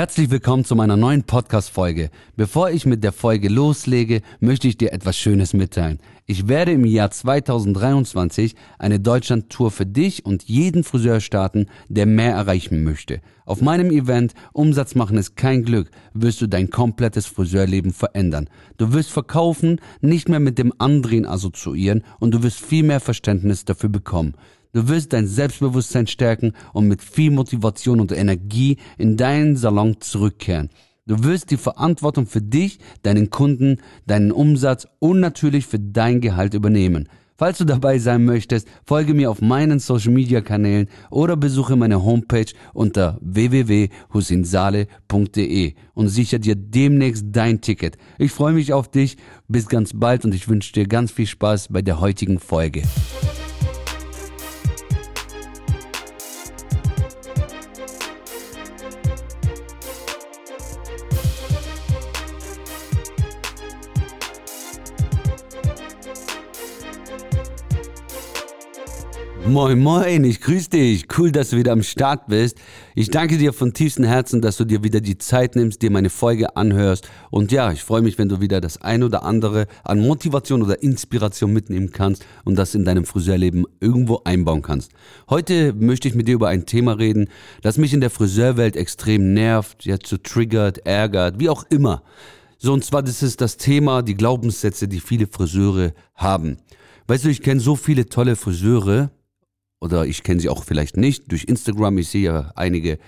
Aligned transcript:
Herzlich 0.00 0.30
willkommen 0.30 0.64
zu 0.64 0.76
meiner 0.76 0.96
neuen 0.96 1.24
Podcast-Folge. 1.24 2.08
Bevor 2.34 2.70
ich 2.70 2.86
mit 2.86 3.04
der 3.04 3.12
Folge 3.12 3.50
loslege, 3.50 4.22
möchte 4.40 4.66
ich 4.66 4.78
dir 4.78 4.94
etwas 4.94 5.18
Schönes 5.18 5.52
mitteilen. 5.52 5.98
Ich 6.24 6.48
werde 6.48 6.72
im 6.72 6.86
Jahr 6.86 7.10
2023 7.10 8.54
eine 8.78 8.98
Deutschland-Tour 8.98 9.70
für 9.70 9.84
dich 9.84 10.24
und 10.24 10.44
jeden 10.44 10.84
Friseur 10.84 11.20
starten, 11.20 11.66
der 11.90 12.06
mehr 12.06 12.32
erreichen 12.32 12.82
möchte. 12.82 13.20
Auf 13.44 13.60
meinem 13.60 13.90
Event 13.90 14.32
Umsatz 14.54 14.94
machen 14.94 15.18
ist 15.18 15.36
kein 15.36 15.64
Glück, 15.64 15.90
wirst 16.14 16.40
du 16.40 16.46
dein 16.46 16.70
komplettes 16.70 17.26
Friseurleben 17.26 17.92
verändern. 17.92 18.48
Du 18.78 18.94
wirst 18.94 19.10
verkaufen, 19.10 19.82
nicht 20.00 20.30
mehr 20.30 20.40
mit 20.40 20.56
dem 20.56 20.72
Andrehen 20.78 21.26
assoziieren 21.26 22.04
und 22.20 22.32
du 22.32 22.42
wirst 22.42 22.60
viel 22.60 22.84
mehr 22.84 23.00
Verständnis 23.00 23.66
dafür 23.66 23.90
bekommen. 23.90 24.32
Du 24.72 24.88
wirst 24.88 25.12
dein 25.12 25.26
Selbstbewusstsein 25.26 26.06
stärken 26.06 26.52
und 26.72 26.86
mit 26.86 27.02
viel 27.02 27.30
Motivation 27.30 28.00
und 28.00 28.12
Energie 28.12 28.78
in 28.98 29.16
deinen 29.16 29.56
Salon 29.56 30.00
zurückkehren. 30.00 30.70
Du 31.06 31.24
wirst 31.24 31.50
die 31.50 31.56
Verantwortung 31.56 32.26
für 32.26 32.42
dich, 32.42 32.78
deinen 33.02 33.30
Kunden, 33.30 33.78
deinen 34.06 34.30
Umsatz 34.30 34.86
und 35.00 35.18
natürlich 35.18 35.66
für 35.66 35.80
dein 35.80 36.20
Gehalt 36.20 36.54
übernehmen. 36.54 37.08
Falls 37.36 37.58
du 37.58 37.64
dabei 37.64 37.98
sein 37.98 38.24
möchtest, 38.26 38.68
folge 38.84 39.14
mir 39.14 39.30
auf 39.30 39.40
meinen 39.40 39.78
Social 39.78 40.12
Media 40.12 40.42
Kanälen 40.42 40.88
oder 41.08 41.38
besuche 41.38 41.74
meine 41.74 42.04
Homepage 42.04 42.52
unter 42.74 43.16
www.husinsale.de 43.22 45.72
und 45.94 46.08
sichere 46.08 46.40
dir 46.40 46.54
demnächst 46.54 47.24
dein 47.32 47.62
Ticket. 47.62 47.96
Ich 48.18 48.32
freue 48.32 48.52
mich 48.52 48.74
auf 48.74 48.90
dich. 48.90 49.16
Bis 49.48 49.68
ganz 49.68 49.92
bald 49.94 50.26
und 50.26 50.34
ich 50.34 50.48
wünsche 50.48 50.74
dir 50.74 50.86
ganz 50.86 51.12
viel 51.12 51.26
Spaß 51.26 51.68
bei 51.70 51.80
der 51.80 51.98
heutigen 51.98 52.38
Folge. 52.38 52.82
Moin, 69.50 69.80
moin, 69.80 70.22
ich 70.22 70.40
grüße 70.40 70.70
dich. 70.70 71.08
Cool, 71.18 71.32
dass 71.32 71.50
du 71.50 71.56
wieder 71.56 71.72
am 71.72 71.82
Start 71.82 72.28
bist. 72.28 72.56
Ich 72.94 73.10
danke 73.10 73.36
dir 73.36 73.52
von 73.52 73.74
tiefstem 73.74 74.04
Herzen, 74.04 74.40
dass 74.40 74.56
du 74.56 74.64
dir 74.64 74.84
wieder 74.84 75.00
die 75.00 75.18
Zeit 75.18 75.56
nimmst, 75.56 75.82
dir 75.82 75.90
meine 75.90 76.08
Folge 76.08 76.54
anhörst. 76.54 77.10
Und 77.30 77.50
ja, 77.50 77.72
ich 77.72 77.82
freue 77.82 78.00
mich, 78.00 78.16
wenn 78.16 78.28
du 78.28 78.40
wieder 78.40 78.60
das 78.60 78.80
ein 78.80 79.02
oder 79.02 79.24
andere 79.24 79.66
an 79.82 80.06
Motivation 80.06 80.62
oder 80.62 80.80
Inspiration 80.84 81.52
mitnehmen 81.52 81.90
kannst 81.90 82.24
und 82.44 82.54
das 82.54 82.76
in 82.76 82.84
deinem 82.84 83.04
Friseurleben 83.04 83.66
irgendwo 83.80 84.20
einbauen 84.24 84.62
kannst. 84.62 84.92
Heute 85.28 85.72
möchte 85.72 86.06
ich 86.06 86.14
mit 86.14 86.28
dir 86.28 86.34
über 86.34 86.46
ein 86.46 86.64
Thema 86.64 86.92
reden, 86.92 87.28
das 87.60 87.76
mich 87.76 87.92
in 87.92 88.00
der 88.00 88.10
Friseurwelt 88.10 88.76
extrem 88.76 89.34
nervt, 89.34 89.84
jetzt 89.84 90.06
so 90.06 90.16
triggert, 90.16 90.86
ärgert, 90.86 91.40
wie 91.40 91.48
auch 91.48 91.64
immer. 91.70 92.04
So, 92.58 92.72
und 92.72 92.84
zwar 92.84 93.02
das 93.02 93.20
ist 93.20 93.40
das 93.40 93.56
Thema, 93.56 94.02
die 94.02 94.14
Glaubenssätze, 94.14 94.86
die 94.86 95.00
viele 95.00 95.26
Friseure 95.26 95.92
haben. 96.14 96.58
Weißt 97.08 97.24
du, 97.24 97.28
ich 97.30 97.42
kenne 97.42 97.60
so 97.60 97.74
viele 97.74 98.06
tolle 98.06 98.36
Friseure, 98.36 99.10
oder 99.80 100.06
ich 100.06 100.22
kenne 100.22 100.40
sie 100.40 100.48
auch 100.48 100.64
vielleicht 100.64 100.96
nicht 100.96 101.30
durch 101.30 101.44
Instagram. 101.44 101.98
Ich 101.98 102.08
sehe 102.08 102.22
ja 102.22 102.52
einige 102.54 102.98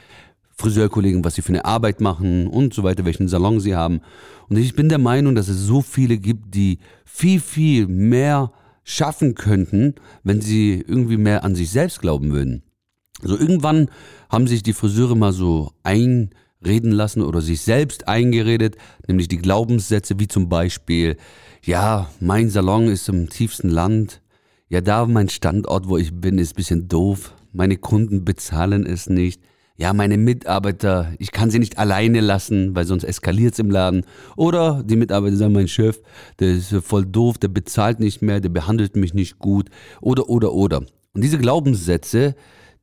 Friseurkollegen, 0.57 1.25
was 1.25 1.35
sie 1.35 1.43
für 1.43 1.51
eine 1.51 1.65
Arbeit 1.65 2.01
machen 2.01 2.47
und 2.47 2.75
so 2.75 2.83
weiter, 2.83 3.05
welchen 3.05 3.29
Salon 3.29 3.61
sie 3.61 3.75
haben. 3.75 4.01
Und 4.49 4.57
ich 4.57 4.75
bin 4.75 4.89
der 4.89 4.99
Meinung, 4.99 5.35
dass 5.35 5.49
es 5.49 5.59
so 5.59 5.83
viele 5.83 6.19
gibt, 6.19 6.55
die 6.55 6.79
viel, 7.05 7.41
viel 7.41 7.87
mehr 7.87 8.53
schaffen 8.85 9.35
könnten, 9.35 9.95
wenn 10.25 10.41
sie 10.41 10.85
irgendwie 10.87 11.17
mehr 11.17 11.45
an 11.45 11.55
sich 11.55 11.71
selbst 11.71 12.01
glauben 12.01 12.33
würden. 12.33 12.63
So 13.23 13.37
irgendwann 13.37 13.89
haben 14.31 14.47
sich 14.47 14.63
die 14.63 14.73
Friseure 14.73 15.15
mal 15.15 15.33
so 15.33 15.73
einreden 15.85 16.91
lassen 16.91 17.23
oder 17.23 17.41
sich 17.41 17.61
selbst 17.61 18.09
eingeredet, 18.09 18.77
nämlich 19.07 19.29
die 19.29 19.39
Glaubenssätze 19.39 20.19
wie 20.19 20.27
zum 20.27 20.49
Beispiel, 20.49 21.17
ja, 21.65 22.11
mein 22.19 22.51
Salon 22.51 22.89
ist 22.89 23.09
im 23.09 23.29
tiefsten 23.29 23.69
Land, 23.69 24.22
ja, 24.73 24.81
da 24.81 25.05
mein 25.05 25.29
Standort, 25.29 25.87
wo 25.87 25.99
ich 25.99 26.19
bin, 26.19 26.39
ist 26.39 26.55
ein 26.55 26.57
bisschen 26.57 26.89
doof. 26.89 27.35
Meine 27.53 27.77
Kunden 27.77 28.25
bezahlen 28.25 28.87
es 28.87 29.07
nicht. 29.07 29.43
Ja, 29.77 29.93
meine 29.93 30.17
Mitarbeiter, 30.17 31.13
ich 31.19 31.31
kann 31.31 31.51
sie 31.51 31.59
nicht 31.59 31.77
alleine 31.77 32.23
lassen, 32.23 32.75
weil 32.75 32.87
sonst 32.87 33.05
eskaliert 33.05 33.53
es 33.53 33.59
im 33.59 33.71
Laden. 33.71 34.07
Oder 34.35 34.83
die 34.83 34.97
Mitarbeiter 34.97 35.37
sagen, 35.37 35.53
mein 35.53 35.69
Chef, 35.69 36.01
der 36.41 36.53
ist 36.55 36.75
voll 36.87 37.05
doof, 37.05 37.37
der 37.37 37.49
bezahlt 37.49 38.01
nicht 38.01 38.23
mehr, 38.23 38.41
der 38.41 38.49
behandelt 38.49 38.97
mich 38.97 39.13
nicht 39.13 39.39
gut. 39.39 39.69
Oder, 40.01 40.31
oder, 40.31 40.55
oder. 40.55 40.79
Und 40.79 41.23
diese 41.23 41.37
Glaubenssätze, 41.37 42.35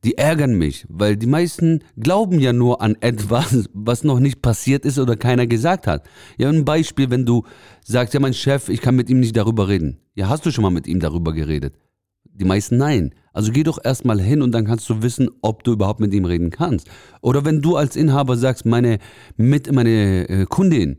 die 0.04 0.18
ärgern 0.18 0.58
mich, 0.58 0.86
weil 0.90 1.18
die 1.18 1.28
meisten 1.28 1.84
glauben 1.98 2.40
ja 2.40 2.54
nur 2.54 2.82
an 2.82 2.96
etwas, 3.02 3.70
was 3.74 4.04
noch 4.04 4.20
nicht 4.20 4.42
passiert 4.42 4.86
ist 4.86 4.98
oder 4.98 5.16
keiner 5.16 5.46
gesagt 5.46 5.88
hat. 5.88 6.08
Ja, 6.38 6.50
ein 6.50 6.66
Beispiel, 6.66 7.10
wenn 7.10 7.26
du 7.26 7.44
sagst, 7.84 8.14
ja, 8.14 8.20
mein 8.20 8.34
Chef, 8.34 8.70
ich 8.70 8.82
kann 8.82 8.96
mit 8.96 9.10
ihm 9.10 9.20
nicht 9.20 9.36
darüber 9.36 9.68
reden. 9.68 9.98
Ja, 10.16 10.30
hast 10.30 10.46
du 10.46 10.52
schon 10.52 10.64
mal 10.64 10.70
mit 10.70 10.88
ihm 10.88 11.00
darüber 11.00 11.34
geredet? 11.34 11.76
Die 12.24 12.46
meisten 12.46 12.78
nein. 12.78 13.14
Also 13.34 13.52
geh 13.52 13.64
doch 13.64 13.80
erstmal 13.84 14.20
hin 14.22 14.42
und 14.42 14.54
dann 14.54 14.66
kannst 14.66 14.90
du 14.90 15.02
wissen, 15.02 15.30
ob 15.42 15.64
du 15.64 15.74
überhaupt 15.74 16.00
mit 16.00 16.14
ihm 16.14 16.26
reden 16.26 16.50
kannst. 16.50 16.88
Oder 17.22 17.44
wenn 17.44 17.62
du 17.62 17.76
als 17.76 17.96
Inhaber 17.96 18.38
sagst, 18.38 18.66
meine, 18.66 19.00
mit, 19.36 19.72
meine 19.72 20.30
äh, 20.30 20.46
Kundin, 20.46 20.98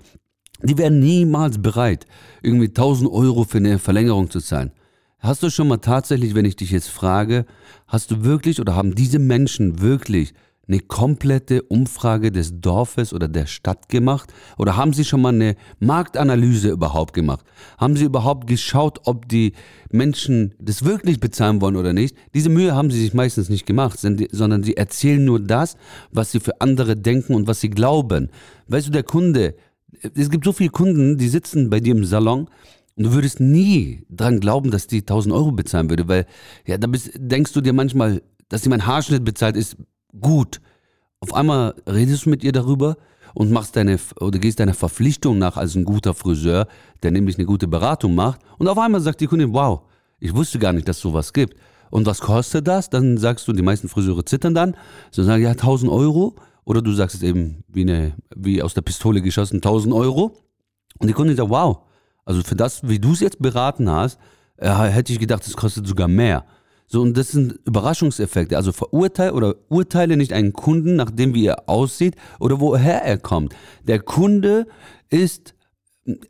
die 0.62 0.76
wären 0.76 1.00
niemals 1.00 1.60
bereit, 1.60 2.06
irgendwie 2.42 2.68
1000 2.68 3.10
Euro 3.10 3.44
für 3.44 3.58
eine 3.58 3.78
Verlängerung 3.78 4.30
zu 4.30 4.40
zahlen. 4.40 4.72
Hast 5.20 5.42
du 5.42 5.50
schon 5.50 5.68
mal 5.68 5.76
tatsächlich, 5.76 6.34
wenn 6.34 6.46
ich 6.46 6.56
dich 6.56 6.70
jetzt 6.70 6.88
frage, 6.88 7.44
hast 7.86 8.10
du 8.10 8.24
wirklich 8.24 8.58
oder 8.58 8.74
haben 8.74 8.94
diese 8.94 9.18
Menschen 9.18 9.82
wirklich 9.82 10.32
eine 10.66 10.80
komplette 10.80 11.60
Umfrage 11.62 12.32
des 12.32 12.58
Dorfes 12.62 13.12
oder 13.12 13.28
der 13.28 13.44
Stadt 13.44 13.90
gemacht? 13.90 14.32
Oder 14.56 14.78
haben 14.78 14.94
sie 14.94 15.04
schon 15.04 15.20
mal 15.20 15.34
eine 15.34 15.56
Marktanalyse 15.78 16.70
überhaupt 16.70 17.12
gemacht? 17.12 17.44
Haben 17.76 17.96
sie 17.96 18.06
überhaupt 18.06 18.46
geschaut, 18.46 19.00
ob 19.04 19.28
die 19.28 19.52
Menschen 19.90 20.54
das 20.58 20.86
wirklich 20.86 21.20
bezahlen 21.20 21.60
wollen 21.60 21.76
oder 21.76 21.92
nicht? 21.92 22.16
Diese 22.32 22.48
Mühe 22.48 22.74
haben 22.74 22.90
sie 22.90 23.00
sich 23.00 23.12
meistens 23.12 23.50
nicht 23.50 23.66
gemacht, 23.66 24.00
sondern 24.00 24.62
sie 24.62 24.78
erzählen 24.78 25.22
nur 25.22 25.40
das, 25.40 25.76
was 26.10 26.32
sie 26.32 26.40
für 26.40 26.62
andere 26.62 26.96
denken 26.96 27.34
und 27.34 27.46
was 27.46 27.60
sie 27.60 27.68
glauben. 27.68 28.30
Weißt 28.68 28.86
du, 28.86 28.90
der 28.90 29.02
Kunde, 29.02 29.54
es 30.14 30.30
gibt 30.30 30.46
so 30.46 30.52
viele 30.52 30.70
Kunden, 30.70 31.18
die 31.18 31.28
sitzen 31.28 31.68
bei 31.68 31.80
dir 31.80 31.94
im 31.94 32.06
Salon 32.06 32.48
und 33.00 33.04
du 33.04 33.12
würdest 33.14 33.40
nie 33.40 34.04
dran 34.10 34.40
glauben, 34.40 34.70
dass 34.70 34.86
die 34.86 34.98
1000 34.98 35.34
Euro 35.34 35.52
bezahlen 35.52 35.88
würde, 35.88 36.06
weil, 36.06 36.26
ja, 36.66 36.76
da 36.76 36.86
bist, 36.86 37.12
denkst 37.16 37.54
du 37.54 37.62
dir 37.62 37.72
manchmal, 37.72 38.20
dass 38.50 38.60
sie 38.60 38.68
mein 38.68 38.86
Haarschnitt 38.86 39.24
bezahlt, 39.24 39.56
ist 39.56 39.78
gut. 40.20 40.60
Auf 41.20 41.32
einmal 41.32 41.74
redest 41.88 42.26
du 42.26 42.30
mit 42.30 42.44
ihr 42.44 42.52
darüber 42.52 42.98
und 43.32 43.52
machst 43.52 43.74
deine, 43.74 43.98
oder 44.20 44.38
gehst 44.38 44.60
deiner 44.60 44.74
Verpflichtung 44.74 45.38
nach 45.38 45.56
als 45.56 45.76
ein 45.76 45.86
guter 45.86 46.12
Friseur, 46.12 46.66
der 47.02 47.10
nämlich 47.10 47.38
eine 47.38 47.46
gute 47.46 47.68
Beratung 47.68 48.14
macht. 48.14 48.42
Und 48.58 48.68
auf 48.68 48.76
einmal 48.76 49.00
sagt 49.00 49.22
die 49.22 49.28
Kundin, 49.28 49.54
wow, 49.54 49.80
ich 50.18 50.34
wusste 50.34 50.58
gar 50.58 50.74
nicht, 50.74 50.86
dass 50.86 50.96
es 50.96 51.02
sowas 51.02 51.32
gibt. 51.32 51.56
Und 51.88 52.04
was 52.04 52.20
kostet 52.20 52.68
das? 52.68 52.90
Dann 52.90 53.16
sagst 53.16 53.48
du, 53.48 53.54
die 53.54 53.62
meisten 53.62 53.88
Friseure 53.88 54.26
zittern 54.26 54.52
dann, 54.52 54.76
so 55.10 55.22
sagen, 55.22 55.42
ja, 55.42 55.52
1000 55.52 55.90
Euro. 55.90 56.34
Oder 56.66 56.82
du 56.82 56.92
sagst 56.92 57.16
es 57.16 57.22
eben 57.22 57.64
wie, 57.66 57.80
eine, 57.80 58.12
wie 58.36 58.62
aus 58.62 58.74
der 58.74 58.82
Pistole 58.82 59.22
geschossen, 59.22 59.56
1000 59.56 59.94
Euro. 59.94 60.36
Und 60.98 61.08
die 61.08 61.14
Kundin 61.14 61.34
sagt, 61.34 61.48
wow, 61.48 61.78
also 62.24 62.42
für 62.42 62.56
das, 62.56 62.88
wie 62.88 62.98
du 62.98 63.12
es 63.12 63.20
jetzt 63.20 63.40
beraten 63.40 63.90
hast, 63.90 64.18
äh, 64.56 64.70
hätte 64.70 65.12
ich 65.12 65.18
gedacht, 65.18 65.46
es 65.46 65.56
kostet 65.56 65.86
sogar 65.86 66.08
mehr. 66.08 66.44
So, 66.86 67.02
und 67.02 67.16
das 67.16 67.30
sind 67.30 67.58
Überraschungseffekte. 67.66 68.56
Also 68.56 68.72
verurteile 68.72 69.32
oder 69.32 69.54
urteile 69.68 70.16
nicht 70.16 70.32
einen 70.32 70.52
Kunden, 70.52 70.96
nachdem 70.96 71.34
wie 71.34 71.46
er 71.46 71.68
aussieht 71.68 72.16
oder 72.40 72.60
woher 72.60 73.02
er 73.02 73.18
kommt. 73.18 73.54
Der 73.86 74.00
Kunde 74.00 74.66
ist 75.08 75.54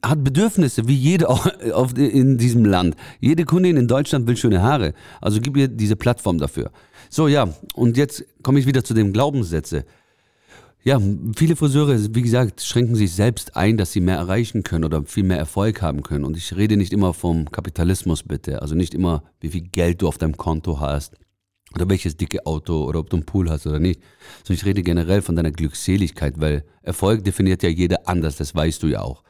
hat 0.03 0.25
Bedürfnisse, 0.25 0.89
wie 0.89 0.95
jeder 0.95 1.31
auf, 1.75 1.97
in 1.97 2.39
diesem 2.39 2.65
Land. 2.65 2.97
Jede 3.21 3.45
Kundin 3.45 3.77
in 3.77 3.89
Deutschland 3.89 4.27
will 4.27 4.37
schöne 4.37 4.63
Haare. 4.63 4.95
Also 5.21 5.41
gib 5.41 5.57
ihr 5.57 5.69
diese 5.69 5.97
Plattform 5.97 6.39
dafür. 6.39 6.71
So, 7.09 7.29
ja, 7.29 7.49
und 7.75 7.97
jetzt 7.97 8.25
komme 8.43 8.59
ich 8.59 8.67
wieder 8.67 8.85
zu 8.85 8.95
den 8.95 9.13
Glaubenssätzen. 9.13 9.85
Ja, 10.83 10.99
viele 11.37 11.57
Friseure, 11.57 12.15
wie 12.15 12.23
gesagt, 12.23 12.63
schränken 12.63 12.95
sich 12.95 13.13
selbst 13.13 13.55
ein, 13.55 13.77
dass 13.77 13.93
sie 13.93 14.01
mehr 14.01 14.17
erreichen 14.17 14.63
können 14.63 14.85
oder 14.85 15.05
viel 15.05 15.25
mehr 15.25 15.37
Erfolg 15.37 15.83
haben 15.83 16.03
können. 16.03 16.25
Und 16.25 16.39
ich 16.39 16.57
rede 16.57 16.79
nicht 16.79 16.95
immer 16.95 17.13
vom 17.13 17.51
Kapitalismus, 17.51 18.23
bitte. 18.23 18.63
Also 18.63 18.75
nicht 18.75 18.95
immer, 18.95 19.23
wie 19.41 19.51
viel 19.51 19.61
Geld 19.61 20.01
du 20.01 20.09
auf 20.09 20.17
deinem 20.17 20.39
Konto 20.39 20.81
hast 20.81 21.17
oder 21.75 21.89
welches 21.91 22.17
dicke 22.17 22.47
Auto 22.47 22.85
oder 22.85 22.99
ob 22.99 23.11
du 23.11 23.17
einen 23.17 23.27
Pool 23.27 23.51
hast 23.51 23.67
oder 23.67 23.79
nicht. 23.79 24.01
Sondern 24.43 24.61
ich 24.61 24.65
rede 24.65 24.83
generell 24.83 25.21
von 25.21 25.37
deiner 25.37 25.51
Glückseligkeit, 25.51 26.41
weil 26.41 26.65
Erfolg 26.83 27.25
definiert 27.25 27.63
ja 27.63 27.69
jeder 27.69 28.09
anders, 28.09 28.37
das 28.37 28.55
weißt 28.55 28.83
du 28.83 28.87
ja 28.87 29.03
auch. 29.03 29.23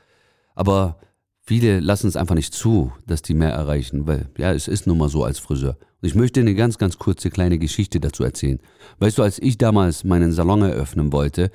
Aber 0.54 1.00
viele 1.42 1.80
lassen 1.80 2.08
es 2.08 2.16
einfach 2.16 2.34
nicht 2.34 2.54
zu, 2.54 2.92
dass 3.06 3.22
die 3.22 3.34
mehr 3.34 3.50
erreichen, 3.50 4.06
weil 4.06 4.28
ja, 4.38 4.52
es 4.52 4.68
ist 4.68 4.86
nun 4.86 4.98
mal 4.98 5.08
so 5.08 5.24
als 5.24 5.38
Friseur. 5.38 5.76
Und 6.02 6.08
ich 6.08 6.14
möchte 6.14 6.40
eine 6.40 6.54
ganz, 6.54 6.78
ganz 6.78 6.98
kurze 6.98 7.30
kleine 7.30 7.58
Geschichte 7.58 8.00
dazu 8.00 8.24
erzählen. 8.24 8.58
Weißt 8.98 9.18
du, 9.18 9.22
als 9.22 9.38
ich 9.38 9.58
damals 9.58 10.04
meinen 10.04 10.32
Salon 10.32 10.62
eröffnen 10.62 11.12
wollte 11.12 11.50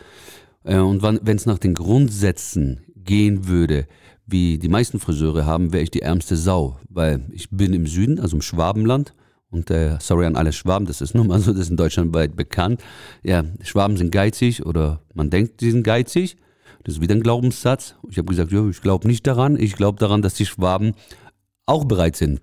äh, 0.63 0.77
und 0.77 1.01
wenn 1.01 1.35
es 1.35 1.45
nach 1.45 1.59
den 1.59 1.73
Grundsätzen 1.73 2.81
gehen 2.95 3.47
würde, 3.47 3.87
wie 4.27 4.57
die 4.57 4.69
meisten 4.69 4.99
Friseure 4.99 5.45
haben, 5.45 5.71
wäre 5.71 5.83
ich 5.83 5.91
die 5.91 6.01
ärmste 6.01 6.35
Sau, 6.35 6.79
weil 6.89 7.25
ich 7.31 7.49
bin 7.51 7.73
im 7.73 7.85
Süden, 7.87 8.19
also 8.19 8.35
im 8.35 8.41
Schwabenland 8.41 9.13
Und 9.51 9.69
äh, 9.69 9.97
sorry 10.01 10.25
an 10.25 10.35
alle 10.35 10.51
Schwaben, 10.51 10.85
das 10.85 11.01
ist 11.01 11.15
nun 11.15 11.27
mal 11.27 11.39
so, 11.39 11.51
das 11.51 11.61
ist 11.61 11.69
in 11.69 11.77
Deutschland 11.77 12.13
weit 12.13 12.35
bekannt. 12.35 12.83
Ja, 13.23 13.43
Schwaben 13.61 13.97
sind 13.97 14.11
geizig 14.11 14.65
oder 14.65 15.01
man 15.13 15.29
denkt, 15.29 15.61
sie 15.61 15.71
sind 15.71 15.83
geizig. 15.83 16.37
Das 16.85 16.95
ist 16.95 17.01
wieder 17.01 17.15
ein 17.15 17.23
Glaubenssatz. 17.23 17.95
Ich 18.09 18.19
habe 18.19 18.27
gesagt, 18.27 18.51
ja, 18.51 18.65
ich 18.69 18.79
glaube 18.79 19.07
nicht 19.07 19.25
daran. 19.25 19.59
Ich 19.59 19.75
glaube 19.75 19.97
daran, 19.97 20.21
dass 20.21 20.35
die 20.35 20.45
Schwaben 20.45 20.93
auch 21.65 21.85
bereit 21.85 22.15
sind, 22.15 22.41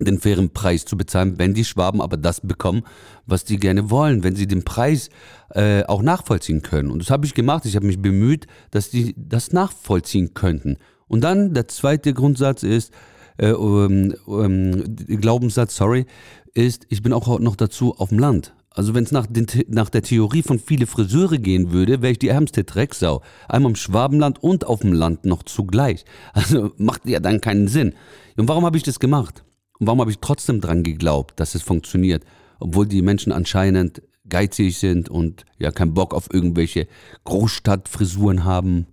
den 0.00 0.18
fairen 0.18 0.50
Preis 0.50 0.86
zu 0.86 0.96
bezahlen, 0.96 1.38
wenn 1.38 1.52
die 1.52 1.66
Schwaben 1.66 2.00
aber 2.00 2.16
das 2.16 2.40
bekommen, 2.40 2.84
was 3.26 3.44
die 3.44 3.58
gerne 3.58 3.90
wollen, 3.90 4.24
wenn 4.24 4.34
sie 4.34 4.46
den 4.46 4.64
Preis 4.64 5.10
äh, 5.50 5.84
auch 5.84 6.00
nachvollziehen 6.00 6.62
können. 6.62 6.90
Und 6.90 7.00
das 7.00 7.10
habe 7.10 7.26
ich 7.26 7.34
gemacht. 7.34 7.66
Ich 7.66 7.76
habe 7.76 7.86
mich 7.86 8.00
bemüht, 8.00 8.46
dass 8.70 8.88
die 8.88 9.14
das 9.14 9.52
nachvollziehen 9.52 10.32
könnten. 10.32 10.78
Und 11.06 11.20
dann 11.20 11.52
der 11.52 11.68
zweite 11.68 12.14
Grundsatz 12.14 12.62
ist, 12.62 12.94
äh, 13.36 13.50
um, 13.50 14.14
um, 14.24 14.96
Glaubenssatz, 15.06 15.76
sorry, 15.76 16.06
ist, 16.54 16.86
ich 16.88 17.02
bin 17.02 17.12
auch 17.12 17.38
noch 17.40 17.56
dazu 17.56 17.94
auf 17.98 18.08
dem 18.08 18.18
Land. 18.18 18.54
Also 18.74 18.94
wenn 18.94 19.04
es 19.04 19.12
nach, 19.12 19.26
nach, 19.68 19.90
der 19.90 20.02
Theorie 20.02 20.42
von 20.42 20.58
viele 20.58 20.86
Friseure 20.86 21.38
gehen 21.38 21.72
würde, 21.72 22.00
wäre 22.00 22.12
ich 22.12 22.18
die 22.18 22.28
ärmste 22.28 22.64
Drecksau. 22.64 23.22
Einmal 23.48 23.72
im 23.72 23.76
Schwabenland 23.76 24.42
und 24.42 24.66
auf 24.66 24.80
dem 24.80 24.92
Land 24.92 25.24
noch 25.24 25.42
zugleich. 25.42 26.04
Also 26.32 26.72
macht 26.78 27.06
ja 27.06 27.20
dann 27.20 27.40
keinen 27.40 27.68
Sinn. 27.68 27.94
Und 28.36 28.48
warum 28.48 28.64
habe 28.64 28.76
ich 28.76 28.82
das 28.82 28.98
gemacht? 28.98 29.44
Und 29.78 29.86
warum 29.86 30.00
habe 30.00 30.10
ich 30.10 30.18
trotzdem 30.20 30.60
dran 30.60 30.82
geglaubt, 30.82 31.38
dass 31.38 31.54
es 31.54 31.62
funktioniert? 31.62 32.24
Obwohl 32.58 32.86
die 32.86 33.02
Menschen 33.02 33.32
anscheinend 33.32 34.02
geizig 34.28 34.78
sind 34.78 35.08
und 35.08 35.44
ja 35.58 35.72
keinen 35.72 35.94
Bock 35.94 36.14
auf 36.14 36.32
irgendwelche 36.32 36.86
Großstadtfrisuren 37.24 38.44
haben. 38.44 38.86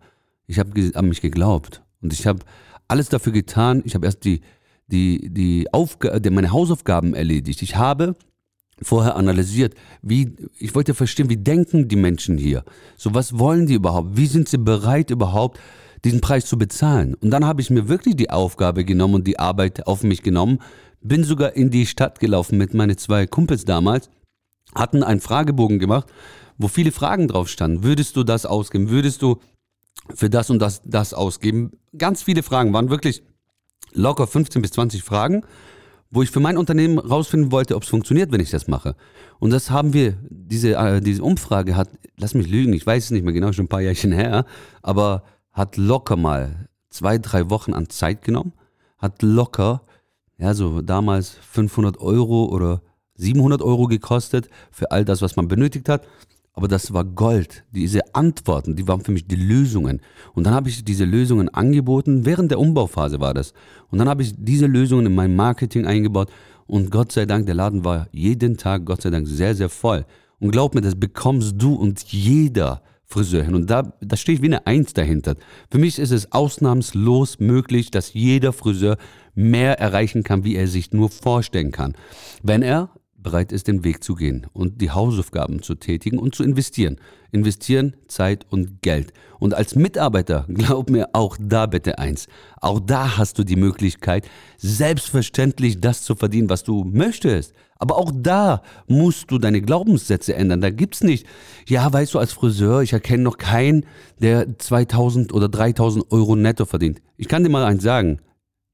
Ich 0.47 0.59
habe 0.59 0.91
an 0.95 1.07
mich 1.07 1.21
geglaubt. 1.21 1.81
Und 2.01 2.11
ich 2.11 2.27
habe 2.27 2.39
alles 2.87 3.09
dafür 3.09 3.31
getan. 3.31 3.81
Ich 3.85 3.95
habe 3.95 4.05
erst 4.05 4.25
die, 4.25 4.41
die, 4.87 5.29
die 5.29 5.71
Aufga 5.71 6.19
meine 6.31 6.51
Hausaufgaben 6.51 7.13
erledigt. 7.13 7.61
Ich 7.61 7.75
habe 7.75 8.15
vorher 8.81 9.15
analysiert, 9.15 9.75
wie, 10.01 10.35
ich 10.57 10.75
wollte 10.75 10.93
verstehen, 10.93 11.29
wie 11.29 11.37
denken 11.37 11.87
die 11.87 11.95
Menschen 11.95 12.37
hier? 12.37 12.63
So, 12.95 13.13
was 13.13 13.37
wollen 13.37 13.65
die 13.65 13.73
überhaupt? 13.73 14.17
Wie 14.17 14.27
sind 14.27 14.49
sie 14.49 14.57
bereit 14.57 15.09
überhaupt, 15.09 15.59
diesen 16.05 16.21
Preis 16.21 16.45
zu 16.45 16.57
bezahlen? 16.57 17.15
Und 17.15 17.31
dann 17.31 17.45
habe 17.45 17.61
ich 17.61 17.69
mir 17.69 17.87
wirklich 17.87 18.15
die 18.15 18.29
Aufgabe 18.29 18.85
genommen 18.85 19.15
und 19.15 19.27
die 19.27 19.39
Arbeit 19.39 19.87
auf 19.87 20.03
mich 20.03 20.23
genommen, 20.23 20.59
bin 21.01 21.23
sogar 21.23 21.55
in 21.55 21.69
die 21.69 21.85
Stadt 21.85 22.19
gelaufen 22.19 22.57
mit 22.57 22.73
meinen 22.73 22.97
zwei 22.97 23.27
Kumpels 23.27 23.65
damals, 23.65 24.09
hatten 24.75 25.03
einen 25.03 25.21
Fragebogen 25.21 25.79
gemacht, 25.79 26.07
wo 26.57 26.67
viele 26.67 26.91
Fragen 26.91 27.27
drauf 27.27 27.47
standen. 27.47 27.83
Würdest 27.83 28.15
du 28.15 28.23
das 28.23 28.45
ausgeben? 28.45 28.89
Würdest 28.89 29.21
du 29.21 29.39
für 30.13 30.29
das 30.29 30.49
und 30.49 30.59
das, 30.59 30.81
das 30.85 31.13
ausgeben? 31.13 31.71
Ganz 31.97 32.21
viele 32.21 32.43
Fragen, 32.43 32.73
waren 32.73 32.89
wirklich 32.89 33.23
locker 33.93 34.27
15 34.27 34.61
bis 34.61 34.71
20 34.71 35.03
Fragen 35.03 35.43
wo 36.11 36.23
ich 36.23 36.31
für 36.31 36.39
mein 36.39 36.57
Unternehmen 36.57 36.97
rausfinden 36.97 37.51
wollte, 37.51 37.75
ob 37.75 37.83
es 37.83 37.89
funktioniert, 37.89 38.31
wenn 38.31 38.41
ich 38.41 38.49
das 38.49 38.67
mache. 38.67 38.95
Und 39.39 39.51
das 39.51 39.69
haben 39.69 39.93
wir, 39.93 40.17
diese, 40.29 40.75
äh, 40.75 41.01
diese 41.01 41.23
Umfrage 41.23 41.75
hat, 41.75 41.89
lass 42.17 42.33
mich 42.33 42.49
lügen, 42.49 42.73
ich 42.73 42.85
weiß 42.85 43.05
es 43.05 43.11
nicht 43.11 43.23
mehr 43.23 43.33
genau, 43.33 43.51
schon 43.51 43.65
ein 43.65 43.69
paar 43.69 43.81
Jährchen 43.81 44.11
her, 44.11 44.45
aber 44.81 45.23
hat 45.51 45.77
locker 45.77 46.15
mal 46.15 46.67
zwei, 46.89 47.17
drei 47.17 47.49
Wochen 47.49 47.73
an 47.73 47.89
Zeit 47.89 48.23
genommen, 48.23 48.53
hat 48.97 49.21
locker, 49.21 49.83
ja, 50.37 50.53
so 50.53 50.81
damals 50.81 51.37
500 51.51 51.99
Euro 51.99 52.45
oder 52.45 52.81
700 53.15 53.61
Euro 53.61 53.87
gekostet 53.87 54.49
für 54.71 54.91
all 54.91 55.05
das, 55.05 55.21
was 55.21 55.35
man 55.35 55.47
benötigt 55.47 55.89
hat. 55.89 56.07
Aber 56.59 56.67
das 56.67 56.91
war 56.91 57.05
Gold. 57.05 57.63
Diese 57.71 58.01
Antworten, 58.13 58.75
die 58.75 58.85
waren 58.85 58.99
für 58.99 59.13
mich 59.13 59.25
die 59.25 59.37
Lösungen. 59.37 60.01
Und 60.33 60.43
dann 60.43 60.53
habe 60.53 60.67
ich 60.67 60.83
diese 60.83 61.05
Lösungen 61.05 61.47
angeboten. 61.47 62.25
Während 62.25 62.51
der 62.51 62.59
Umbauphase 62.59 63.21
war 63.21 63.33
das. 63.33 63.53
Und 63.91 63.99
dann 63.99 64.09
habe 64.09 64.23
ich 64.23 64.33
diese 64.37 64.65
Lösungen 64.65 65.05
in 65.05 65.15
mein 65.15 65.37
Marketing 65.37 65.85
eingebaut. 65.85 66.29
Und 66.67 66.91
Gott 66.91 67.13
sei 67.13 67.25
Dank, 67.25 67.45
der 67.45 67.55
Laden 67.55 67.85
war 67.85 68.09
jeden 68.11 68.57
Tag, 68.57 68.85
Gott 68.85 69.03
sei 69.03 69.09
Dank, 69.09 69.25
sehr, 69.25 69.55
sehr 69.55 69.69
voll. 69.69 70.05
Und 70.41 70.51
glaub 70.51 70.75
mir, 70.75 70.81
das 70.81 70.99
bekommst 70.99 71.53
du 71.57 71.75
und 71.75 72.03
jeder 72.11 72.81
Friseur 73.05 73.45
hin. 73.45 73.55
Und 73.55 73.69
da, 73.69 73.93
da 74.01 74.17
steht 74.17 74.41
wie 74.41 74.47
eine 74.47 74.67
Eins 74.67 74.91
dahinter. 74.91 75.35
Für 75.71 75.77
mich 75.77 75.97
ist 75.97 76.11
es 76.11 76.33
ausnahmslos 76.33 77.39
möglich, 77.39 77.89
dass 77.89 78.13
jeder 78.13 78.51
Friseur 78.51 78.97
mehr 79.33 79.79
erreichen 79.79 80.23
kann, 80.23 80.43
wie 80.43 80.57
er 80.57 80.67
sich 80.67 80.91
nur 80.91 81.09
vorstellen 81.09 81.71
kann. 81.71 81.95
Wenn 82.43 82.63
er 82.63 82.89
bereit 83.21 83.51
ist, 83.51 83.67
den 83.67 83.83
Weg 83.83 84.03
zu 84.03 84.15
gehen 84.15 84.47
und 84.53 84.81
die 84.81 84.91
Hausaufgaben 84.91 85.61
zu 85.61 85.75
tätigen 85.75 86.17
und 86.17 86.35
zu 86.35 86.43
investieren. 86.43 86.97
Investieren 87.31 87.95
Zeit 88.07 88.45
und 88.49 88.81
Geld. 88.81 89.13
Und 89.39 89.53
als 89.53 89.75
Mitarbeiter, 89.75 90.45
glaub 90.53 90.89
mir 90.89 91.09
auch 91.13 91.37
da 91.39 91.65
bitte 91.65 91.99
eins, 91.99 92.27
auch 92.61 92.79
da 92.79 93.17
hast 93.17 93.37
du 93.37 93.43
die 93.43 93.55
Möglichkeit, 93.55 94.27
selbstverständlich 94.57 95.79
das 95.79 96.03
zu 96.03 96.15
verdienen, 96.15 96.49
was 96.49 96.63
du 96.63 96.83
möchtest. 96.83 97.53
Aber 97.77 97.97
auch 97.97 98.11
da 98.13 98.61
musst 98.87 99.31
du 99.31 99.37
deine 99.37 99.61
Glaubenssätze 99.61 100.35
ändern. 100.35 100.59
Da 100.59 100.69
gibt's 100.69 101.01
nicht, 101.01 101.25
ja, 101.65 101.91
weißt 101.91 102.13
du, 102.13 102.19
als 102.19 102.33
Friseur, 102.33 102.81
ich 102.81 102.91
erkenne 102.91 103.23
noch 103.23 103.37
keinen, 103.37 103.85
der 104.19 104.59
2000 104.59 105.33
oder 105.33 105.47
3000 105.47 106.11
Euro 106.11 106.35
netto 106.35 106.65
verdient. 106.65 107.01
Ich 107.15 107.29
kann 107.29 107.43
dir 107.43 107.49
mal 107.49 107.63
eins 107.63 107.83
sagen, 107.83 108.19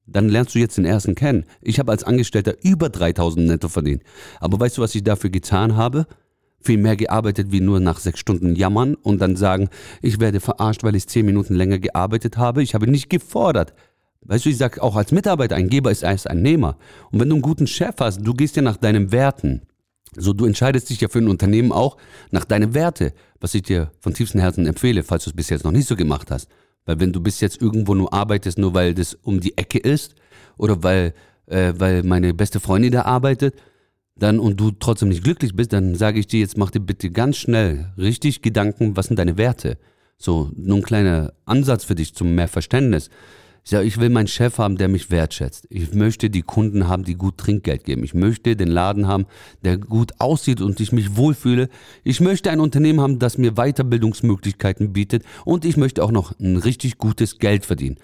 dann 0.08 0.30
lernst 0.30 0.56
du 0.56 0.60
jetzt 0.60 0.78
den 0.78 0.86
ersten 0.86 1.16
kennen. 1.16 1.46
Ich 1.62 1.80
habe 1.80 1.92
als 1.92 2.04
Angestellter 2.04 2.56
über 2.62 2.90
3000 2.90 3.48
netto 3.48 3.70
verdient. 3.70 4.04
Aber 4.40 4.60
weißt 4.60 4.78
du, 4.78 4.82
was 4.82 4.96
ich 4.96 5.04
dafür 5.04 5.30
getan 5.30 5.76
habe? 5.76 6.08
Viel 6.62 6.78
mehr 6.78 6.96
gearbeitet 6.96 7.52
wie 7.52 7.60
nur 7.60 7.80
nach 7.80 8.00
sechs 8.00 8.20
Stunden 8.20 8.56
jammern 8.56 8.96
und 8.96 9.22
dann 9.22 9.36
sagen, 9.36 9.70
ich 10.02 10.20
werde 10.20 10.40
verarscht, 10.40 10.84
weil 10.84 10.96
ich 10.96 11.08
zehn 11.08 11.26
Minuten 11.26 11.56
länger 11.56 11.80
gearbeitet 11.80 12.38
habe. 12.38 12.64
Ich 12.64 12.74
habe 12.74 12.88
nicht 12.88 13.10
gefordert. 13.10 13.74
Weißt 14.22 14.46
du, 14.46 14.50
ich 14.50 14.58
sage 14.58 14.82
auch 14.82 14.96
als 14.96 15.12
Mitarbeiter, 15.12 15.56
ein 15.56 15.70
Geber 15.70 15.92
ist 15.92 16.02
erst 16.02 16.28
ein 16.28 16.42
Nehmer. 16.42 16.78
Und 17.12 17.20
wenn 17.20 17.30
du 17.30 17.36
einen 17.36 17.44
guten 17.44 17.68
Chef 17.68 17.96
hast, 18.00 18.26
du 18.26 18.34
gehst 18.34 18.56
ja 18.56 18.64
nach 18.64 18.78
deinen 18.78 19.12
Werten. 19.12 19.62
So, 20.18 20.34
du 20.34 20.46
entscheidest 20.46 20.90
dich 20.90 21.02
ja 21.02 21.08
für 21.08 21.20
ein 21.20 21.28
Unternehmen 21.28 21.72
auch 21.72 21.98
nach 22.32 22.46
deinen 22.46 22.74
Werte, 22.74 23.14
was 23.40 23.54
ich 23.54 23.64
dir 23.64 23.92
von 24.00 24.14
tiefstem 24.14 24.42
Herzen 24.42 24.66
empfehle, 24.66 25.04
falls 25.04 25.26
du 25.26 25.30
es 25.30 25.36
bis 25.36 25.50
jetzt 25.50 25.64
noch 25.64 25.72
nicht 25.72 25.88
so 25.88 25.96
gemacht 25.96 26.32
hast. 26.32 26.50
Weil 26.86 27.00
wenn 27.00 27.12
du 27.12 27.22
bis 27.22 27.40
jetzt 27.40 27.62
irgendwo 27.62 27.96
nur 27.96 28.14
arbeitest, 28.14 28.58
nur 28.58 28.74
weil 28.74 28.94
das 28.94 29.16
um 29.16 29.40
die 29.40 29.58
Ecke 29.58 29.80
ist 29.80 30.16
oder 30.58 30.84
weil, 30.84 31.14
äh, 31.48 31.74
weil 31.78 32.04
meine 32.04 32.34
beste 32.34 32.60
Freundin 32.60 32.92
da 32.92 33.04
arbeitet, 33.04 33.56
dann 34.18 34.40
und 34.40 34.60
du 34.60 34.72
trotzdem 34.72 35.10
nicht 35.10 35.24
glücklich 35.24 35.56
bist, 35.56 35.74
dann 35.74 35.96
sage 35.96 36.20
ich 36.20 36.28
dir 36.28 36.40
jetzt, 36.40 36.58
mach 36.58 36.72
dir 36.72 36.80
bitte 36.80 37.12
ganz 37.12 37.38
schnell 37.38 37.92
richtig 37.98 38.42
Gedanken, 38.42 38.96
was 38.96 39.08
sind 39.08 39.20
deine 39.20 39.38
Werte? 39.38 39.78
So, 40.18 40.52
nur 40.56 40.78
ein 40.78 40.84
kleiner 40.84 41.34
Ansatz 41.46 41.84
für 41.84 41.96
dich 41.96 42.16
zum 42.16 42.36
mehr 42.36 42.48
Verständnis. 42.48 43.10
Ich 43.66 43.72
sage, 43.72 43.88
ich 43.88 44.00
will 44.00 44.12
meinen 44.12 44.28
Chef 44.28 44.60
haben, 44.60 44.78
der 44.78 44.88
mich 44.88 45.10
wertschätzt. 45.10 45.66
Ich 45.72 45.92
möchte 45.92 46.30
die 46.30 46.44
Kunden 46.44 46.88
haben, 46.88 47.04
die 47.04 47.16
gut 47.16 47.40
Trinkgeld 47.40 47.84
geben. 47.84 48.04
Ich 48.04 48.14
möchte 48.14 48.56
den 48.56 48.68
Laden 48.68 49.08
haben, 49.08 49.26
der 49.64 49.80
gut 49.80 50.12
aussieht 50.20 50.62
und 50.62 50.80
ich 50.80 50.92
mich 50.92 51.18
wohlfühle. 51.18 51.70
Ich 52.04 52.22
möchte 52.22 52.52
ein 52.52 52.60
Unternehmen 52.60 53.02
haben, 53.02 53.18
das 53.18 53.40
mir 53.40 53.54
Weiterbildungsmöglichkeiten 53.54 54.94
bietet 54.94 55.24
und 55.46 55.66
ich 55.66 55.78
möchte 55.78 56.04
auch 56.04 56.12
noch 56.12 56.40
ein 56.40 56.58
richtig 56.58 57.00
gutes 57.00 57.40
Geld 57.40 57.66
verdienen. 57.66 57.98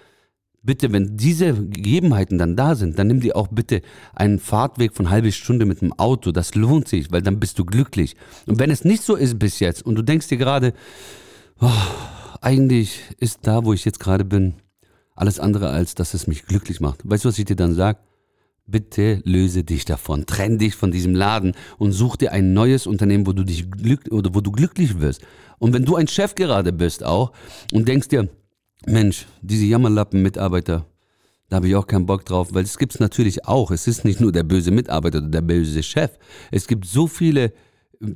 Bitte, 0.64 0.92
wenn 0.92 1.16
diese 1.16 1.54
Gegebenheiten 1.54 2.40
dann 2.40 2.56
da 2.56 2.74
sind, 2.74 2.98
dann 2.98 3.06
nimm 3.06 3.20
dir 3.20 3.36
auch 3.36 3.50
bitte 3.50 3.84
einen 4.16 4.40
Fahrtweg 4.40 4.94
von 4.96 5.12
halbe 5.12 5.32
Stunde 5.32 5.68
mit 5.68 5.82
dem 5.82 5.94
Auto. 5.94 6.32
Das 6.32 6.56
lohnt 6.56 6.88
sich, 6.88 7.12
weil 7.12 7.22
dann 7.22 7.40
bist 7.40 7.60
du 7.60 7.66
glücklich. 7.66 8.16
Und 8.48 8.58
wenn 8.58 8.72
es 8.72 8.84
nicht 8.84 9.04
so 9.04 9.16
ist 9.16 9.38
bis 9.38 9.60
jetzt 9.60 9.86
und 9.86 9.94
du 9.94 10.02
denkst 10.02 10.28
dir 10.28 10.38
gerade, 10.38 10.74
oh, 11.60 11.70
eigentlich 12.42 13.00
ist 13.20 13.42
da, 13.44 13.64
wo 13.64 13.74
ich 13.74 13.86
jetzt 13.86 14.00
gerade 14.00 14.26
bin, 14.26 14.56
alles 15.22 15.40
andere, 15.40 15.70
als 15.70 15.94
dass 15.94 16.16
es 16.16 16.26
mich 16.26 16.46
glücklich 16.48 16.82
macht. 16.82 17.02
Weißt 17.04 17.24
du, 17.24 17.30
was 17.30 17.38
ich 17.38 17.46
dir 17.46 17.56
dann 17.56 17.76
sage? 17.76 18.00
Bitte 18.66 19.22
löse 19.24 19.64
dich 19.64 19.86
davon, 19.86 20.26
trenn 20.26 20.58
dich 20.58 20.76
von 20.76 20.92
diesem 20.92 21.14
Laden 21.14 21.54
und 21.78 21.92
such 21.92 22.16
dir 22.16 22.32
ein 22.32 22.54
neues 22.54 22.88
Unternehmen, 22.88 23.28
wo 23.28 23.32
du 23.32 23.44
dich 23.44 23.70
glück 23.70 24.12
oder 24.12 24.34
wo 24.34 24.42
du 24.42 24.52
glücklich 24.52 25.00
wirst. 25.00 25.22
Und 25.60 25.74
wenn 25.74 25.86
du 25.86 25.96
ein 25.96 26.08
Chef 26.08 26.34
gerade 26.34 26.74
bist 26.74 27.04
auch 27.04 27.34
und 27.72 27.88
denkst 27.88 28.08
dir, 28.08 28.30
Mensch, 28.88 29.28
diese 29.42 29.66
Jammerlappen-Mitarbeiter, 29.66 30.86
da 31.50 31.56
habe 31.56 31.68
ich 31.68 31.76
auch 31.76 31.86
keinen 31.86 32.08
Bock 32.08 32.26
drauf, 32.26 32.54
weil 32.54 32.64
es 32.64 32.80
gibt 32.80 32.96
es 32.96 33.00
natürlich 33.00 33.46
auch. 33.46 33.70
Es 33.70 33.86
ist 33.88 34.06
nicht 34.06 34.22
nur 34.22 34.32
der 34.32 34.44
böse 34.44 34.72
Mitarbeiter 34.72 35.20
oder 35.20 35.28
der 35.28 35.42
böse 35.42 35.84
Chef. 35.84 36.12
Es 36.50 36.66
gibt 36.66 36.86
so 36.86 37.06
viele 37.06 37.54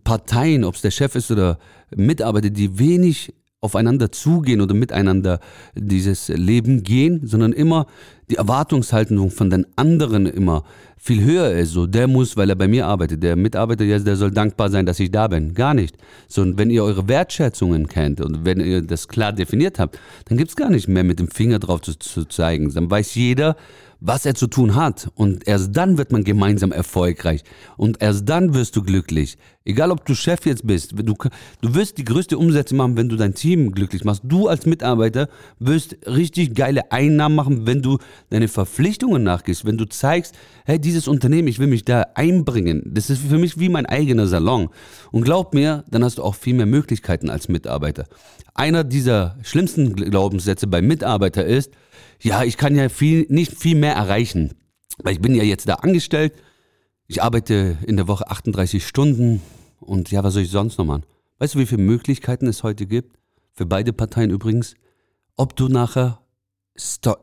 Parteien, 0.04 0.64
ob 0.64 0.74
es 0.74 0.82
der 0.82 0.92
Chef 0.92 1.14
ist 1.16 1.30
oder 1.30 1.60
Mitarbeiter, 1.96 2.50
die 2.50 2.80
wenig 2.80 3.34
aufeinander 3.66 4.12
zugehen 4.12 4.62
oder 4.62 4.74
miteinander 4.74 5.40
dieses 5.76 6.30
Leben 6.30 6.84
gehen, 6.84 7.28
sondern 7.28 7.54
immer 7.54 7.88
die 8.30 8.36
Erwartungshaltung 8.36 9.30
von 9.30 9.50
den 9.50 9.66
anderen 9.76 10.26
immer 10.26 10.64
viel 10.98 11.24
höher 11.24 11.52
ist. 11.52 11.72
So, 11.72 11.86
der 11.86 12.08
muss, 12.08 12.36
weil 12.36 12.50
er 12.50 12.56
bei 12.56 12.68
mir 12.68 12.88
arbeitet, 12.88 13.22
der 13.22 13.36
Mitarbeiter, 13.36 13.86
der 13.86 14.16
soll 14.16 14.32
dankbar 14.32 14.70
sein, 14.70 14.86
dass 14.86 15.00
ich 15.00 15.12
da 15.12 15.28
bin. 15.28 15.54
Gar 15.54 15.76
nicht. 15.76 15.96
Sondern 16.28 16.58
wenn 16.58 16.70
ihr 16.72 16.84
eure 16.84 17.08
Wertschätzungen 17.08 17.88
kennt 17.88 18.22
und 18.22 18.44
wenn 18.44 18.60
ihr 18.60 18.82
das 18.82 19.08
klar 19.08 19.32
definiert 19.32 19.78
habt, 19.78 20.00
dann 20.26 20.38
gibt 20.38 20.50
es 20.50 20.56
gar 20.56 20.70
nicht 20.70 20.88
mehr 20.88 21.04
mit 21.04 21.20
dem 21.20 21.28
Finger 21.28 21.60
drauf 21.60 21.82
zu, 21.82 21.98
zu 22.00 22.26
zeigen. 22.26 22.74
Dann 22.74 22.90
weiß 22.90 23.14
jeder, 23.14 23.56
was 24.00 24.26
er 24.26 24.36
zu 24.36 24.48
tun 24.48 24.76
hat. 24.76 25.10
Und 25.16 25.48
erst 25.48 25.76
dann 25.76 25.98
wird 25.98 26.12
man 26.12 26.24
gemeinsam 26.24 26.72
erfolgreich. 26.72 27.44
Und 27.78 28.02
erst 28.02 28.28
dann 28.30 28.54
wirst 28.54 28.76
du 28.76 28.84
glücklich. 28.84 29.38
Egal, 29.68 29.90
ob 29.90 30.06
du 30.06 30.14
Chef 30.14 30.46
jetzt 30.46 30.68
bist. 30.68 30.94
Du, 30.96 31.16
du 31.62 31.74
wirst 31.74 31.98
die 31.98 32.06
größte 32.06 32.38
Umsätze 32.38 32.76
machen, 32.76 32.98
wenn 32.98 33.10
du 33.10 33.16
dein 33.16 33.34
Team 33.34 33.72
glücklich 33.72 34.04
machst. 34.04 34.22
Du 34.24 34.48
als 34.48 34.68
Mitarbeiter 34.68 35.28
wirst 35.58 35.98
richtig 36.06 36.54
geile 36.54 36.92
Einnahmen 36.92 37.36
machen, 37.36 37.66
wenn 37.66 37.82
du 37.82 37.98
deine 38.30 38.48
Verpflichtungen 38.48 39.24
nachgehst, 39.24 39.66
wenn 39.66 39.78
du 39.78 39.86
zeigst, 39.86 40.36
hey, 40.66 40.80
dieses 40.80 41.08
Unternehmen, 41.08 41.48
ich 41.48 41.58
will 41.58 41.68
mich 41.68 41.84
da 41.84 42.06
einbringen, 42.14 42.84
das 42.86 43.10
ist 43.10 43.24
für 43.24 43.40
mich 43.40 43.60
wie 43.60 43.70
mein 43.70 43.88
eigener 43.88 44.28
Salon. 44.28 44.70
Und 45.12 45.24
glaub 45.24 45.56
mir, 45.56 45.84
dann 45.90 46.04
hast 46.04 46.20
du 46.20 46.24
auch 46.24 46.36
viel 46.36 46.54
mehr 46.54 46.68
Möglichkeiten 46.68 47.32
als 47.32 47.50
Mitarbeiter. 47.50 48.06
Einer 48.54 48.84
dieser 48.84 49.38
schlimmsten 49.42 49.96
Glaubenssätze 49.96 50.68
bei 50.68 50.84
Mitarbeiter 50.84 51.44
ist, 51.44 51.72
ja, 52.22 52.44
ich 52.44 52.58
kann 52.58 52.76
ja 52.76 52.90
viel, 52.90 53.26
nicht 53.30 53.54
viel 53.54 53.76
mehr 53.76 53.94
erreichen, 53.94 54.56
weil 55.04 55.14
ich 55.14 55.22
bin 55.22 55.36
ja 55.36 55.44
jetzt 55.44 55.68
da 55.68 55.76
angestellt, 55.76 56.34
ich 57.08 57.22
arbeite 57.22 57.78
in 57.86 57.98
der 57.98 58.08
Woche 58.08 58.30
38 58.30 58.86
Stunden 58.86 59.42
und 59.80 60.12
ja, 60.12 60.24
was 60.24 60.34
soll 60.34 60.44
ich 60.44 60.50
sonst 60.50 60.78
noch 60.78 60.86
machen? 60.86 61.04
Weißt 61.38 61.56
du, 61.56 61.60
wie 61.60 61.66
viele 61.66 61.84
Möglichkeiten 61.84 62.48
es 62.48 62.64
heute 62.64 62.88
gibt? 62.88 63.18
Für 63.54 63.66
beide 63.66 63.94
Parteien 63.94 64.32
übrigens. 64.32 64.76
Ob 65.38 65.56
du 65.56 65.68
nachher 65.68 66.22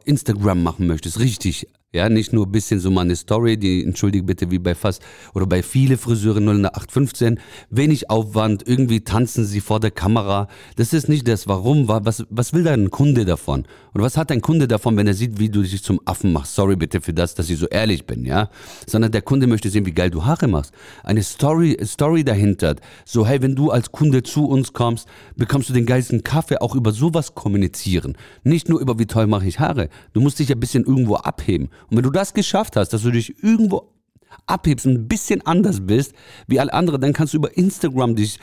Instagram 0.05 0.63
machen 0.63 0.87
möchtest, 0.87 1.19
richtig 1.19 1.67
ja, 1.95 2.09
nicht 2.09 2.33
nur 2.33 2.47
ein 2.47 2.53
bisschen 2.53 2.81
so 2.81 2.91
mal 2.91 3.03
eine 3.03 3.17
Story, 3.17 3.59
die 3.59 3.85
entschuldige 3.85 4.25
bitte 4.25 4.51
wie 4.51 4.59
bei 4.59 4.75
fast 4.75 5.03
oder 5.35 5.47
bei 5.47 5.63
viele 5.63 5.99
Friseure 5.99 6.39
0815, 6.39 7.39
wenig 7.69 8.09
Aufwand, 8.09 8.67
irgendwie 8.67 9.01
tanzen 9.01 9.45
sie 9.45 9.61
vor 9.61 9.79
der 9.79 9.91
Kamera. 9.91 10.49
Das 10.77 10.95
ist 10.95 11.11
nicht 11.11 11.29
das 11.29 11.49
Warum, 11.49 11.89
was, 11.89 12.25
was 12.31 12.55
will 12.55 12.65
dein 12.65 12.91
Kunde 12.91 13.27
davon? 13.27 13.67
Und 13.93 14.01
was 14.01 14.17
hat 14.17 14.31
dein 14.31 14.41
Kunde 14.41 14.67
davon, 14.67 14.97
wenn 14.97 15.07
er 15.07 15.13
sieht, 15.13 15.39
wie 15.39 15.51
du 15.51 15.61
dich 15.61 15.83
zum 15.83 16.01
Affen 16.07 16.33
machst? 16.33 16.55
Sorry 16.55 16.77
bitte 16.77 17.03
für 17.03 17.13
das, 17.13 17.35
dass 17.35 17.51
ich 17.51 17.59
so 17.59 17.67
ehrlich 17.67 18.07
bin, 18.07 18.25
ja? 18.25 18.49
Sondern 18.87 19.13
der 19.13 19.21
Kunde 19.21 19.47
möchte 19.47 19.69
sehen, 19.69 19.85
wie 19.85 19.93
geil 19.93 20.09
du 20.09 20.25
Haare 20.25 20.49
machst. 20.49 20.73
Eine 21.05 21.23
Story, 21.23 21.77
Story 21.85 22.25
dahinter. 22.25 22.77
So, 23.05 23.27
hey, 23.27 23.43
wenn 23.43 23.55
du 23.55 23.71
als 23.71 23.93
Kunde 23.93 24.23
zu 24.23 24.47
uns 24.47 24.73
kommst, 24.73 25.07
bekommst 25.37 25.69
du 25.69 25.75
den 25.75 25.85
geilsten 25.85 26.25
Kaffee, 26.25 26.59
auch 26.63 26.75
über 26.75 26.93
sowas 26.93 27.35
kommunizieren. 27.35 28.17
Nicht 28.45 28.71
nur 28.71 28.81
über 28.81 28.99
wie 28.99 29.07
toll 29.07 29.27
mache 29.27 29.47
ich 29.47 29.61
Haare. 29.61 29.91
Du 30.15 30.23
musst 30.23 30.39
dich 30.39 30.51
ein 30.51 30.61
bisschen 30.61 30.87
irgendwo 30.87 31.17
abheben. 31.17 31.69
Und 31.91 31.97
wenn 31.97 32.05
du 32.05 32.11
das 32.11 32.35
geschafft 32.35 32.77
hast, 32.77 32.91
dass 32.91 33.03
du 33.03 33.11
dich 33.11 33.43
irgendwo 33.43 33.93
abhebst, 34.47 34.87
ein 34.87 35.09
bisschen 35.09 35.45
anders 35.47 35.81
bist 35.87 36.15
wie 36.47 36.61
alle 36.61 36.73
anderen, 36.73 37.01
dann 37.01 37.13
kannst 37.13 37.35
du 37.35 37.39
über 37.39 37.57
Instagram 37.57 38.17
dich 38.17 38.39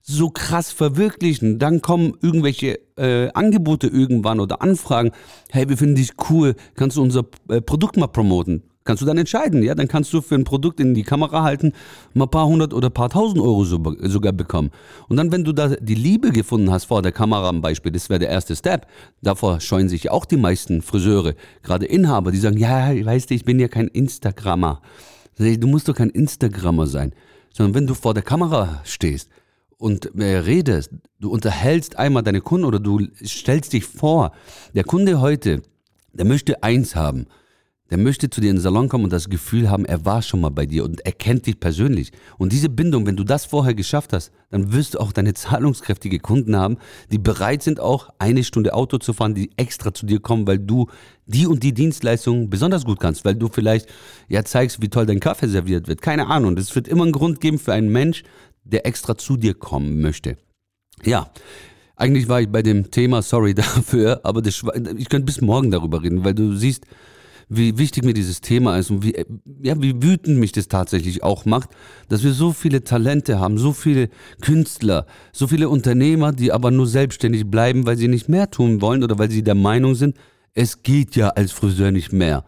so 0.00 0.30
krass 0.30 0.70
verwirklichen. 0.70 1.58
Dann 1.58 1.80
kommen 1.80 2.12
irgendwelche 2.20 2.78
äh, 2.96 3.30
Angebote 3.32 3.86
irgendwann 3.86 4.38
oder 4.38 4.60
Anfragen. 4.62 5.12
Hey, 5.50 5.68
wir 5.68 5.78
finden 5.78 5.96
dich 5.96 6.12
cool. 6.28 6.54
Kannst 6.74 6.96
du 6.96 7.02
unser 7.02 7.24
äh, 7.48 7.60
Produkt 7.60 7.96
mal 7.96 8.08
promoten? 8.08 8.62
Kannst 8.86 9.00
du 9.00 9.06
dann 9.06 9.16
entscheiden, 9.16 9.62
ja? 9.62 9.74
Dann 9.74 9.88
kannst 9.88 10.12
du 10.12 10.20
für 10.20 10.34
ein 10.34 10.44
Produkt 10.44 10.78
in 10.78 10.92
die 10.92 11.04
Kamera 11.04 11.42
halten, 11.42 11.72
mal 12.12 12.26
ein 12.26 12.30
paar 12.30 12.46
hundert 12.46 12.74
oder 12.74 12.90
ein 12.90 12.92
paar 12.92 13.08
tausend 13.08 13.40
Euro 13.40 13.64
so, 13.64 13.80
sogar 14.02 14.34
bekommen. 14.34 14.70
Und 15.08 15.16
dann, 15.16 15.32
wenn 15.32 15.42
du 15.42 15.52
da 15.52 15.68
die 15.68 15.94
Liebe 15.94 16.32
gefunden 16.32 16.70
hast 16.70 16.84
vor 16.84 17.00
der 17.00 17.12
Kamera 17.12 17.48
am 17.48 17.62
Beispiel, 17.62 17.92
das 17.92 18.10
wäre 18.10 18.20
der 18.20 18.28
erste 18.28 18.54
Step. 18.54 18.86
Davor 19.22 19.60
scheuen 19.60 19.88
sich 19.88 20.10
auch 20.10 20.26
die 20.26 20.36
meisten 20.36 20.82
Friseure, 20.82 21.34
gerade 21.62 21.86
Inhaber, 21.86 22.30
die 22.30 22.38
sagen, 22.38 22.58
ja, 22.58 22.94
weißt 22.94 23.30
du, 23.30 23.34
ich 23.34 23.46
bin 23.46 23.58
ja 23.58 23.68
kein 23.68 23.88
Instagrammer. 23.88 24.82
Du 25.38 25.66
musst 25.66 25.88
doch 25.88 25.96
kein 25.96 26.10
Instagrammer 26.10 26.86
sein. 26.86 27.14
Sondern 27.54 27.74
wenn 27.74 27.86
du 27.86 27.94
vor 27.94 28.12
der 28.12 28.22
Kamera 28.22 28.82
stehst 28.84 29.30
und 29.78 30.10
redest, 30.14 30.90
du 31.20 31.30
unterhältst 31.30 31.96
einmal 31.98 32.22
deine 32.22 32.42
Kunden 32.42 32.66
oder 32.66 32.80
du 32.80 33.00
stellst 33.24 33.72
dich 33.72 33.86
vor, 33.86 34.32
der 34.74 34.84
Kunde 34.84 35.22
heute, 35.22 35.62
der 36.12 36.26
möchte 36.26 36.62
eins 36.62 36.94
haben– 36.94 37.24
der 37.90 37.98
möchte 37.98 38.30
zu 38.30 38.40
dir 38.40 38.50
in 38.50 38.56
den 38.56 38.62
Salon 38.62 38.88
kommen 38.88 39.04
und 39.04 39.12
das 39.12 39.28
Gefühl 39.28 39.68
haben, 39.68 39.84
er 39.84 40.06
war 40.06 40.22
schon 40.22 40.40
mal 40.40 40.50
bei 40.50 40.64
dir 40.64 40.84
und 40.84 41.04
er 41.04 41.12
kennt 41.12 41.46
dich 41.46 41.60
persönlich. 41.60 42.12
Und 42.38 42.52
diese 42.52 42.70
Bindung, 42.70 43.06
wenn 43.06 43.16
du 43.16 43.24
das 43.24 43.44
vorher 43.44 43.74
geschafft 43.74 44.14
hast, 44.14 44.32
dann 44.50 44.72
wirst 44.72 44.94
du 44.94 45.00
auch 45.00 45.12
deine 45.12 45.34
zahlungskräftige 45.34 46.18
Kunden 46.18 46.56
haben, 46.56 46.78
die 47.12 47.18
bereit 47.18 47.62
sind 47.62 47.80
auch 47.80 48.08
eine 48.18 48.42
Stunde 48.42 48.72
Auto 48.72 48.96
zu 48.98 49.12
fahren, 49.12 49.34
die 49.34 49.50
extra 49.56 49.92
zu 49.92 50.06
dir 50.06 50.20
kommen, 50.20 50.46
weil 50.46 50.58
du 50.58 50.86
die 51.26 51.46
und 51.46 51.62
die 51.62 51.74
Dienstleistung 51.74 52.48
besonders 52.48 52.84
gut 52.84 53.00
kannst, 53.00 53.24
weil 53.24 53.34
du 53.34 53.48
vielleicht 53.48 53.88
ja 54.28 54.44
zeigst, 54.44 54.80
wie 54.80 54.88
toll 54.88 55.04
dein 55.04 55.20
Kaffee 55.20 55.48
serviert 55.48 55.86
wird. 55.86 56.00
Keine 56.00 56.28
Ahnung. 56.28 56.56
Es 56.56 56.74
wird 56.74 56.88
immer 56.88 57.02
einen 57.02 57.12
Grund 57.12 57.40
geben 57.40 57.58
für 57.58 57.74
einen 57.74 57.92
Mensch, 57.92 58.22
der 58.64 58.86
extra 58.86 59.18
zu 59.18 59.36
dir 59.36 59.54
kommen 59.54 60.00
möchte. 60.00 60.38
Ja. 61.04 61.30
Eigentlich 61.96 62.28
war 62.28 62.40
ich 62.40 62.48
bei 62.48 62.62
dem 62.62 62.90
Thema, 62.90 63.22
sorry 63.22 63.54
dafür, 63.54 64.20
aber 64.24 64.42
das, 64.42 64.64
ich 64.96 65.08
könnte 65.08 65.26
bis 65.26 65.40
morgen 65.40 65.70
darüber 65.70 66.02
reden, 66.02 66.24
weil 66.24 66.34
du 66.34 66.56
siehst, 66.56 66.86
wie 67.48 67.78
wichtig 67.78 68.04
mir 68.04 68.14
dieses 68.14 68.40
Thema 68.40 68.78
ist 68.78 68.90
und 68.90 69.02
wie, 69.02 69.14
ja, 69.62 69.80
wie 69.80 70.02
wütend 70.02 70.38
mich 70.38 70.52
das 70.52 70.68
tatsächlich 70.68 71.22
auch 71.22 71.44
macht, 71.44 71.70
dass 72.08 72.22
wir 72.22 72.32
so 72.32 72.52
viele 72.52 72.84
Talente 72.84 73.38
haben, 73.38 73.58
so 73.58 73.72
viele 73.72 74.08
Künstler, 74.40 75.06
so 75.32 75.46
viele 75.46 75.68
Unternehmer, 75.68 76.32
die 76.32 76.52
aber 76.52 76.70
nur 76.70 76.86
selbstständig 76.86 77.50
bleiben, 77.50 77.86
weil 77.86 77.96
sie 77.96 78.08
nicht 78.08 78.28
mehr 78.28 78.50
tun 78.50 78.80
wollen 78.80 79.02
oder 79.02 79.18
weil 79.18 79.30
sie 79.30 79.42
der 79.42 79.54
Meinung 79.54 79.94
sind, 79.94 80.16
es 80.54 80.82
geht 80.82 81.16
ja 81.16 81.30
als 81.30 81.52
Friseur 81.52 81.90
nicht 81.90 82.12
mehr. 82.12 82.44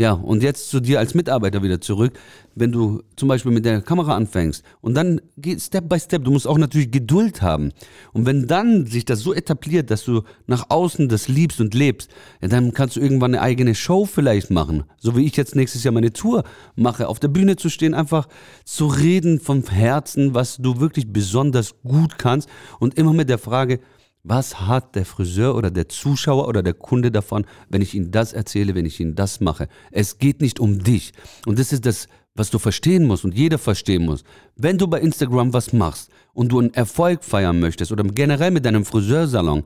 Ja, 0.00 0.12
und 0.12 0.44
jetzt 0.44 0.70
zu 0.70 0.78
dir 0.78 1.00
als 1.00 1.14
Mitarbeiter 1.14 1.60
wieder 1.64 1.80
zurück. 1.80 2.12
Wenn 2.54 2.70
du 2.70 3.02
zum 3.16 3.28
Beispiel 3.28 3.50
mit 3.50 3.64
der 3.64 3.82
Kamera 3.82 4.14
anfängst 4.14 4.62
und 4.80 4.94
dann 4.94 5.20
geht 5.36 5.60
Step 5.60 5.88
by 5.88 5.98
Step, 5.98 6.22
du 6.22 6.30
musst 6.30 6.46
auch 6.46 6.56
natürlich 6.56 6.92
Geduld 6.92 7.42
haben. 7.42 7.72
Und 8.12 8.24
wenn 8.24 8.46
dann 8.46 8.86
sich 8.86 9.04
das 9.04 9.18
so 9.18 9.34
etabliert, 9.34 9.90
dass 9.90 10.04
du 10.04 10.22
nach 10.46 10.66
außen 10.68 11.08
das 11.08 11.26
liebst 11.26 11.60
und 11.60 11.74
lebst, 11.74 12.12
ja, 12.40 12.46
dann 12.46 12.72
kannst 12.72 12.94
du 12.94 13.00
irgendwann 13.00 13.34
eine 13.34 13.42
eigene 13.42 13.74
Show 13.74 14.04
vielleicht 14.04 14.52
machen. 14.52 14.84
So 15.00 15.16
wie 15.16 15.26
ich 15.26 15.36
jetzt 15.36 15.56
nächstes 15.56 15.82
Jahr 15.82 15.92
meine 15.92 16.12
Tour 16.12 16.44
mache, 16.76 17.08
auf 17.08 17.18
der 17.18 17.28
Bühne 17.28 17.56
zu 17.56 17.68
stehen, 17.68 17.92
einfach 17.92 18.28
zu 18.64 18.86
reden 18.86 19.40
vom 19.40 19.64
Herzen, 19.64 20.32
was 20.32 20.58
du 20.58 20.78
wirklich 20.78 21.12
besonders 21.12 21.74
gut 21.82 22.18
kannst 22.18 22.48
und 22.78 22.96
immer 22.96 23.14
mit 23.14 23.28
der 23.28 23.38
Frage, 23.38 23.80
was 24.28 24.60
hat 24.60 24.94
der 24.94 25.06
Friseur 25.06 25.56
oder 25.56 25.70
der 25.70 25.88
Zuschauer 25.88 26.48
oder 26.48 26.62
der 26.62 26.74
Kunde 26.74 27.10
davon, 27.10 27.46
wenn 27.68 27.82
ich 27.82 27.94
ihm 27.94 28.10
das 28.10 28.32
erzähle, 28.32 28.74
wenn 28.74 28.84
ich 28.84 29.00
ihm 29.00 29.14
das 29.14 29.40
mache? 29.40 29.68
Es 29.90 30.18
geht 30.18 30.40
nicht 30.40 30.60
um 30.60 30.78
dich. 30.80 31.12
Und 31.46 31.58
das 31.58 31.72
ist 31.72 31.86
das, 31.86 32.08
was 32.34 32.50
du 32.50 32.58
verstehen 32.58 33.06
musst 33.06 33.24
und 33.24 33.34
jeder 33.34 33.58
verstehen 33.58 34.04
muss. 34.04 34.24
Wenn 34.54 34.78
du 34.78 34.86
bei 34.86 35.00
Instagram 35.00 35.52
was 35.52 35.72
machst 35.72 36.10
und 36.34 36.52
du 36.52 36.60
einen 36.60 36.74
Erfolg 36.74 37.24
feiern 37.24 37.58
möchtest 37.58 37.90
oder 37.90 38.04
generell 38.04 38.50
mit 38.50 38.64
deinem 38.64 38.84
Friseursalon, 38.84 39.64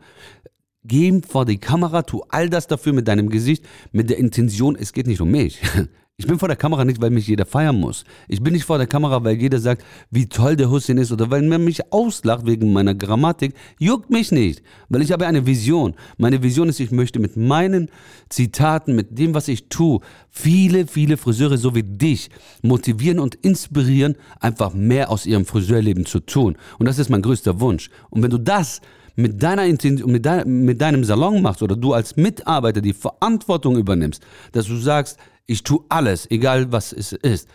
geh 0.84 1.20
vor 1.28 1.44
die 1.44 1.58
Kamera, 1.58 2.02
tu 2.02 2.22
all 2.28 2.48
das 2.48 2.66
dafür 2.66 2.92
mit 2.92 3.08
deinem 3.08 3.28
Gesicht, 3.28 3.64
mit 3.90 4.10
der 4.10 4.18
Intention, 4.18 4.76
es 4.76 4.92
geht 4.92 5.06
nicht 5.06 5.20
um 5.20 5.30
mich. 5.30 5.60
Ich 6.18 6.26
bin 6.28 6.38
vor 6.38 6.46
der 6.46 6.56
Kamera 6.56 6.84
nicht, 6.84 7.00
weil 7.00 7.10
mich 7.10 7.26
jeder 7.26 7.46
feiern 7.46 7.80
muss. 7.80 8.04
Ich 8.28 8.40
bin 8.40 8.52
nicht 8.52 8.64
vor 8.64 8.76
der 8.76 8.86
Kamera, 8.86 9.24
weil 9.24 9.34
jeder 9.34 9.58
sagt, 9.58 9.82
wie 10.10 10.28
toll 10.28 10.54
der 10.54 10.70
Hussein 10.70 10.98
ist 10.98 11.10
oder 11.10 11.30
weil 11.30 11.42
man 11.42 11.64
mich 11.64 11.90
auslacht 11.90 12.46
wegen 12.46 12.72
meiner 12.72 12.94
Grammatik. 12.94 13.54
Juckt 13.78 14.10
mich 14.10 14.30
nicht, 14.30 14.62
weil 14.88 15.02
ich 15.02 15.10
habe 15.10 15.26
eine 15.26 15.46
Vision. 15.46 15.94
Meine 16.18 16.42
Vision 16.42 16.68
ist, 16.68 16.80
ich 16.80 16.92
möchte 16.92 17.18
mit 17.18 17.36
meinen 17.36 17.88
Zitaten, 18.28 18.94
mit 18.94 19.18
dem, 19.18 19.34
was 19.34 19.48
ich 19.48 19.68
tue, 19.68 20.00
viele, 20.28 20.86
viele 20.86 21.16
Friseure 21.16 21.56
so 21.56 21.74
wie 21.74 21.82
dich 21.82 22.30
motivieren 22.62 23.18
und 23.18 23.34
inspirieren, 23.36 24.14
einfach 24.38 24.74
mehr 24.74 25.10
aus 25.10 25.26
ihrem 25.26 25.46
Friseurleben 25.46 26.04
zu 26.04 26.20
tun. 26.20 26.56
Und 26.78 26.86
das 26.86 26.98
ist 26.98 27.08
mein 27.08 27.22
größter 27.22 27.58
Wunsch. 27.58 27.90
Und 28.10 28.22
wenn 28.22 28.30
du 28.30 28.38
das 28.38 28.80
mit 29.16 29.42
deiner 29.42 29.66
mit, 29.66 30.24
dein, 30.26 30.64
mit 30.64 30.80
deinem 30.80 31.04
Salon 31.04 31.42
machst 31.42 31.62
oder 31.62 31.76
du 31.76 31.92
als 31.94 32.16
Mitarbeiter 32.16 32.80
die 32.80 32.92
Verantwortung 32.92 33.76
übernimmst, 33.76 34.22
dass 34.52 34.66
du 34.66 34.76
sagst, 34.76 35.18
ich 35.46 35.62
tue 35.62 35.80
alles, 35.88 36.30
egal 36.30 36.72
was 36.72 36.92
es 36.92 37.12
ist, 37.12 37.48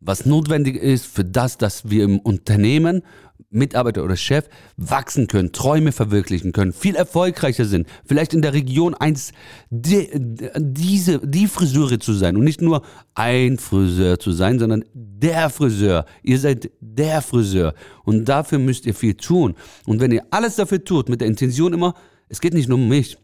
was 0.00 0.26
notwendig 0.26 0.76
ist 0.76 1.06
für 1.06 1.24
das, 1.24 1.58
dass 1.58 1.90
wir 1.90 2.04
im 2.04 2.20
Unternehmen, 2.20 3.02
Mitarbeiter 3.50 4.04
oder 4.04 4.16
Chef, 4.16 4.48
wachsen 4.76 5.26
können, 5.26 5.52
Träume 5.52 5.90
verwirklichen 5.90 6.52
können, 6.52 6.72
viel 6.72 6.94
erfolgreicher 6.94 7.64
sind, 7.64 7.88
vielleicht 8.04 8.34
in 8.34 8.42
der 8.42 8.52
Region 8.52 8.94
eins, 8.94 9.32
die, 9.70 10.08
diese, 10.56 11.26
die 11.26 11.46
Friseure 11.46 11.98
zu 11.98 12.12
sein 12.12 12.36
und 12.36 12.44
nicht 12.44 12.60
nur 12.60 12.82
ein 13.14 13.58
Friseur 13.58 14.20
zu 14.20 14.32
sein, 14.32 14.58
sondern 14.58 14.84
der 14.92 15.50
Friseur. 15.50 16.04
Ihr 16.22 16.38
seid 16.38 16.70
der 16.80 17.22
Friseur 17.22 17.74
und 18.04 18.28
dafür 18.28 18.58
müsst 18.58 18.86
ihr 18.86 18.94
viel 18.94 19.14
tun. 19.14 19.54
Und 19.86 20.00
wenn 20.00 20.12
ihr 20.12 20.26
alles 20.30 20.56
dafür 20.56 20.84
tut, 20.84 21.08
mit 21.08 21.20
der 21.20 21.28
Intention 21.28 21.72
immer, 21.72 21.94
es 22.28 22.40
geht 22.40 22.54
nicht 22.54 22.68
nur 22.68 22.78
um 22.78 22.88
mich, 22.88 23.16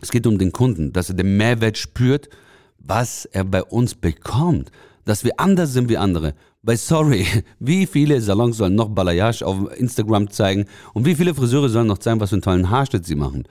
es 0.00 0.10
geht 0.10 0.26
um 0.26 0.38
den 0.38 0.52
Kunden, 0.52 0.92
dass 0.92 1.08
er 1.08 1.16
den 1.16 1.36
Mehrwert 1.36 1.76
spürt 1.76 2.28
was 2.86 3.24
er 3.26 3.44
bei 3.44 3.62
uns 3.62 3.94
bekommt, 3.94 4.70
dass 5.04 5.24
wir 5.24 5.38
anders 5.38 5.72
sind 5.72 5.88
wie 5.88 5.98
andere. 5.98 6.34
Weil 6.62 6.76
sorry, 6.76 7.26
wie 7.58 7.86
viele 7.86 8.20
Salons 8.20 8.56
sollen 8.56 8.74
noch 8.74 8.88
Balayage 8.88 9.44
auf 9.44 9.76
Instagram 9.78 10.30
zeigen 10.30 10.66
und 10.92 11.04
wie 11.04 11.14
viele 11.14 11.34
Friseure 11.34 11.68
sollen 11.68 11.86
noch 11.86 11.98
zeigen, 11.98 12.20
was 12.20 12.30
für 12.30 12.36
einen 12.36 12.42
tollen 12.42 12.70
Haarschnitt 12.70 13.04
sie 13.04 13.16
machen? 13.16 13.44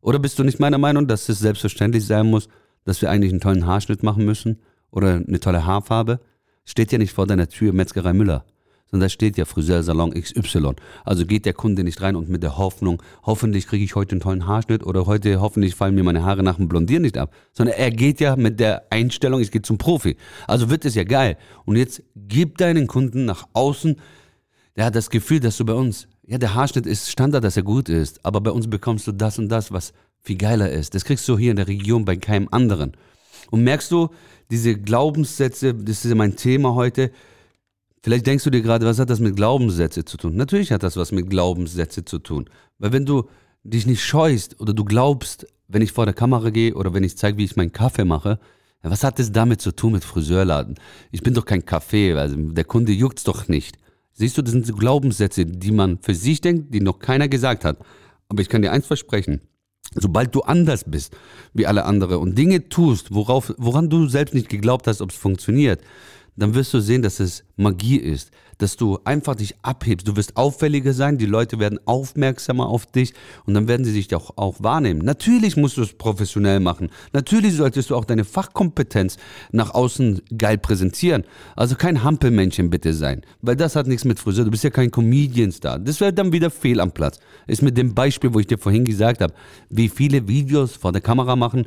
Oder 0.00 0.18
bist 0.18 0.38
du 0.38 0.44
nicht 0.44 0.60
meiner 0.60 0.78
Meinung, 0.78 1.06
dass 1.06 1.28
es 1.28 1.40
selbstverständlich 1.40 2.06
sein 2.06 2.26
muss, 2.26 2.48
dass 2.84 3.02
wir 3.02 3.10
eigentlich 3.10 3.32
einen 3.32 3.40
tollen 3.40 3.66
Haarschnitt 3.66 4.02
machen 4.02 4.24
müssen 4.24 4.60
oder 4.90 5.14
eine 5.14 5.40
tolle 5.40 5.66
Haarfarbe? 5.66 6.20
Steht 6.64 6.92
ja 6.92 6.98
nicht 6.98 7.12
vor 7.12 7.26
deiner 7.26 7.48
Tür 7.48 7.72
Metzgerei 7.72 8.12
Müller 8.12 8.44
sondern 8.90 9.06
da 9.06 9.08
steht 9.08 9.36
ja 9.36 9.44
Friseursalon 9.44 10.12
XY. 10.12 10.72
Also 11.04 11.26
geht 11.26 11.44
der 11.44 11.52
Kunde 11.54 11.84
nicht 11.84 12.00
rein 12.02 12.16
und 12.16 12.28
mit 12.28 12.42
der 12.42 12.56
Hoffnung, 12.56 13.02
hoffentlich 13.22 13.66
kriege 13.66 13.84
ich 13.84 13.94
heute 13.94 14.12
einen 14.12 14.20
tollen 14.20 14.46
Haarschnitt 14.46 14.84
oder 14.84 15.06
heute 15.06 15.40
hoffentlich 15.40 15.74
fallen 15.74 15.94
mir 15.94 16.04
meine 16.04 16.24
Haare 16.24 16.42
nach 16.42 16.56
dem 16.56 16.68
Blondieren 16.68 17.02
nicht 17.02 17.18
ab, 17.18 17.32
sondern 17.52 17.76
er 17.76 17.90
geht 17.90 18.20
ja 18.20 18.36
mit 18.36 18.60
der 18.60 18.84
Einstellung, 18.90 19.40
ich 19.40 19.50
gehe 19.50 19.62
zum 19.62 19.78
Profi. 19.78 20.16
Also 20.46 20.70
wird 20.70 20.84
es 20.84 20.94
ja 20.94 21.04
geil. 21.04 21.36
Und 21.64 21.76
jetzt 21.76 22.02
gib 22.14 22.58
deinen 22.58 22.86
Kunden 22.86 23.24
nach 23.24 23.46
außen, 23.52 23.96
der 24.76 24.84
hat 24.84 24.94
das 24.94 25.10
Gefühl, 25.10 25.40
dass 25.40 25.56
du 25.56 25.64
bei 25.64 25.72
uns, 25.72 26.06
ja, 26.26 26.38
der 26.38 26.54
Haarschnitt 26.54 26.86
ist 26.86 27.10
Standard, 27.10 27.44
dass 27.44 27.56
er 27.56 27.62
gut 27.62 27.88
ist, 27.88 28.24
aber 28.24 28.40
bei 28.40 28.50
uns 28.50 28.68
bekommst 28.68 29.06
du 29.06 29.12
das 29.12 29.38
und 29.38 29.48
das, 29.48 29.72
was 29.72 29.92
viel 30.20 30.36
geiler 30.36 30.70
ist. 30.70 30.94
Das 30.94 31.04
kriegst 31.04 31.26
du 31.28 31.38
hier 31.38 31.50
in 31.50 31.56
der 31.56 31.68
Region 31.68 32.04
bei 32.04 32.16
keinem 32.16 32.48
anderen. 32.50 32.92
Und 33.50 33.62
merkst 33.62 33.90
du, 33.90 34.10
diese 34.50 34.76
Glaubenssätze, 34.76 35.74
das 35.74 36.04
ist 36.04 36.10
ja 36.10 36.14
mein 36.14 36.36
Thema 36.36 36.74
heute. 36.74 37.10
Vielleicht 38.06 38.28
denkst 38.28 38.44
du 38.44 38.50
dir 38.50 38.62
gerade, 38.62 38.86
was 38.86 39.00
hat 39.00 39.10
das 39.10 39.18
mit 39.18 39.34
Glaubenssätze 39.34 40.04
zu 40.04 40.16
tun? 40.16 40.36
Natürlich 40.36 40.70
hat 40.70 40.84
das 40.84 40.96
was 40.96 41.10
mit 41.10 41.28
Glaubenssätze 41.28 42.04
zu 42.04 42.20
tun. 42.20 42.48
Weil 42.78 42.92
wenn 42.92 43.04
du 43.04 43.28
dich 43.64 43.84
nicht 43.84 44.04
scheust 44.04 44.60
oder 44.60 44.74
du 44.74 44.84
glaubst, 44.84 45.44
wenn 45.66 45.82
ich 45.82 45.90
vor 45.90 46.04
der 46.04 46.14
Kamera 46.14 46.50
gehe 46.50 46.72
oder 46.76 46.94
wenn 46.94 47.02
ich 47.02 47.18
zeige, 47.18 47.36
wie 47.36 47.44
ich 47.44 47.56
meinen 47.56 47.72
Kaffee 47.72 48.04
mache, 48.04 48.38
was 48.80 49.02
hat 49.02 49.18
das 49.18 49.32
damit 49.32 49.60
zu 49.60 49.72
tun 49.72 49.94
mit 49.94 50.04
Friseurladen? 50.04 50.76
Ich 51.10 51.22
bin 51.22 51.34
doch 51.34 51.44
kein 51.44 51.64
Kaffee, 51.64 52.12
also 52.12 52.36
der 52.36 52.62
Kunde 52.62 52.92
juckt's 52.92 53.24
doch 53.24 53.48
nicht. 53.48 53.76
Siehst 54.12 54.38
du, 54.38 54.42
das 54.42 54.52
sind 54.52 54.66
so 54.66 54.76
Glaubenssätze, 54.76 55.44
die 55.44 55.72
man 55.72 55.98
für 55.98 56.14
sich 56.14 56.40
denkt, 56.40 56.72
die 56.72 56.80
noch 56.80 57.00
keiner 57.00 57.26
gesagt 57.26 57.64
hat. 57.64 57.78
Aber 58.28 58.40
ich 58.40 58.48
kann 58.48 58.62
dir 58.62 58.70
eins 58.70 58.86
versprechen. 58.86 59.40
Sobald 59.96 60.32
du 60.32 60.42
anders 60.42 60.84
bist 60.86 61.16
wie 61.54 61.66
alle 61.66 61.84
anderen 61.84 62.18
und 62.18 62.38
Dinge 62.38 62.68
tust, 62.68 63.12
worauf, 63.12 63.52
woran 63.58 63.90
du 63.90 64.06
selbst 64.06 64.32
nicht 64.32 64.48
geglaubt 64.48 64.86
hast, 64.86 65.00
ob 65.00 65.10
es 65.10 65.16
funktioniert, 65.16 65.80
dann 66.36 66.54
wirst 66.54 66.72
du 66.74 66.80
sehen, 66.80 67.02
dass 67.02 67.20
es 67.20 67.44
Magie 67.56 67.96
ist, 67.96 68.30
dass 68.58 68.76
du 68.76 68.98
einfach 69.04 69.34
dich 69.34 69.54
abhebst. 69.62 70.06
Du 70.06 70.16
wirst 70.16 70.36
auffälliger 70.36 70.92
sein, 70.92 71.18
die 71.18 71.26
Leute 71.26 71.58
werden 71.58 71.78
aufmerksamer 71.86 72.68
auf 72.68 72.86
dich 72.86 73.14
und 73.44 73.54
dann 73.54 73.68
werden 73.68 73.84
sie 73.84 73.92
dich 73.92 74.14
auch, 74.14 74.36
auch 74.36 74.56
wahrnehmen. 74.62 75.00
Natürlich 75.04 75.56
musst 75.56 75.76
du 75.76 75.82
es 75.82 75.92
professionell 75.92 76.60
machen. 76.60 76.90
Natürlich 77.12 77.54
solltest 77.54 77.90
du 77.90 77.96
auch 77.96 78.04
deine 78.04 78.24
Fachkompetenz 78.24 79.16
nach 79.52 79.74
außen 79.74 80.22
geil 80.36 80.58
präsentieren. 80.58 81.24
Also 81.54 81.74
kein 81.74 82.02
Hampelmännchen 82.02 82.70
bitte 82.70 82.94
sein, 82.94 83.22
weil 83.42 83.56
das 83.56 83.76
hat 83.76 83.86
nichts 83.86 84.04
mit 84.04 84.18
Friseur. 84.18 84.44
Du 84.44 84.50
bist 84.50 84.64
ja 84.64 84.70
kein 84.70 84.90
Comedian-Star. 84.90 85.78
Das 85.78 86.00
wäre 86.00 86.12
dann 86.12 86.32
wieder 86.32 86.50
fehl 86.50 86.80
am 86.80 86.92
Platz. 86.92 87.18
Ist 87.46 87.62
mit 87.62 87.76
dem 87.76 87.94
Beispiel, 87.94 88.32
wo 88.32 88.40
ich 88.40 88.46
dir 88.46 88.58
vorhin 88.58 88.84
gesagt 88.84 89.20
habe, 89.20 89.34
wie 89.70 89.88
viele 89.88 90.28
Videos 90.28 90.76
vor 90.76 90.92
der 90.92 91.00
Kamera 91.02 91.36
machen. 91.36 91.66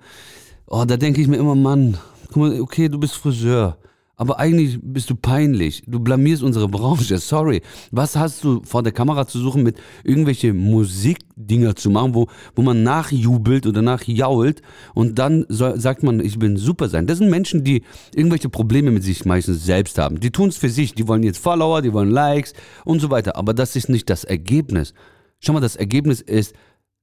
Oh, 0.67 0.85
da 0.85 0.97
denke 0.97 1.21
ich 1.21 1.27
mir 1.27 1.37
immer, 1.37 1.55
Mann, 1.55 1.97
guck 2.27 2.37
mal, 2.37 2.61
okay, 2.61 2.89
du 2.89 2.99
bist 2.99 3.15
Friseur. 3.15 3.77
Aber 4.19 4.37
eigentlich 4.37 4.77
bist 4.83 5.09
du 5.09 5.15
peinlich. 5.15 5.81
Du 5.87 6.01
blamierst 6.01 6.43
unsere 6.43 6.67
Branche. 6.67 7.17
Sorry. 7.19 7.61
Was 7.91 8.17
hast 8.17 8.43
du 8.43 8.61
vor 8.65 8.83
der 8.83 8.91
Kamera 8.91 9.25
zu 9.25 9.39
suchen, 9.39 9.63
mit 9.63 9.77
irgendwelche 10.03 10.53
Musikdinger 10.53 11.77
zu 11.77 11.89
machen, 11.89 12.13
wo, 12.13 12.27
wo 12.53 12.61
man 12.61 12.83
nachjubelt 12.83 13.65
oder 13.65 13.81
nachjault 13.81 14.61
und 14.93 15.19
dann 15.19 15.45
so, 15.47 15.73
sagt 15.77 16.03
man, 16.03 16.19
ich 16.19 16.37
bin 16.37 16.57
super 16.57 16.89
sein. 16.89 17.07
Das 17.07 17.19
sind 17.19 17.29
Menschen, 17.29 17.63
die 17.63 17.83
irgendwelche 18.13 18.49
Probleme 18.49 18.91
mit 18.91 19.03
sich 19.03 19.23
meistens 19.23 19.65
selbst 19.65 19.97
haben. 19.97 20.19
Die 20.19 20.31
tun 20.31 20.49
es 20.49 20.57
für 20.57 20.69
sich. 20.69 20.93
Die 20.93 21.07
wollen 21.07 21.23
jetzt 21.23 21.41
Follower, 21.41 21.81
die 21.81 21.93
wollen 21.93 22.11
Likes 22.11 22.51
und 22.83 22.99
so 22.99 23.09
weiter. 23.09 23.37
Aber 23.37 23.53
das 23.53 23.77
ist 23.77 23.87
nicht 23.87 24.09
das 24.09 24.25
Ergebnis. 24.25 24.93
Schau 25.39 25.53
mal, 25.53 25.61
das 25.61 25.77
Ergebnis 25.77 26.19
ist, 26.19 26.53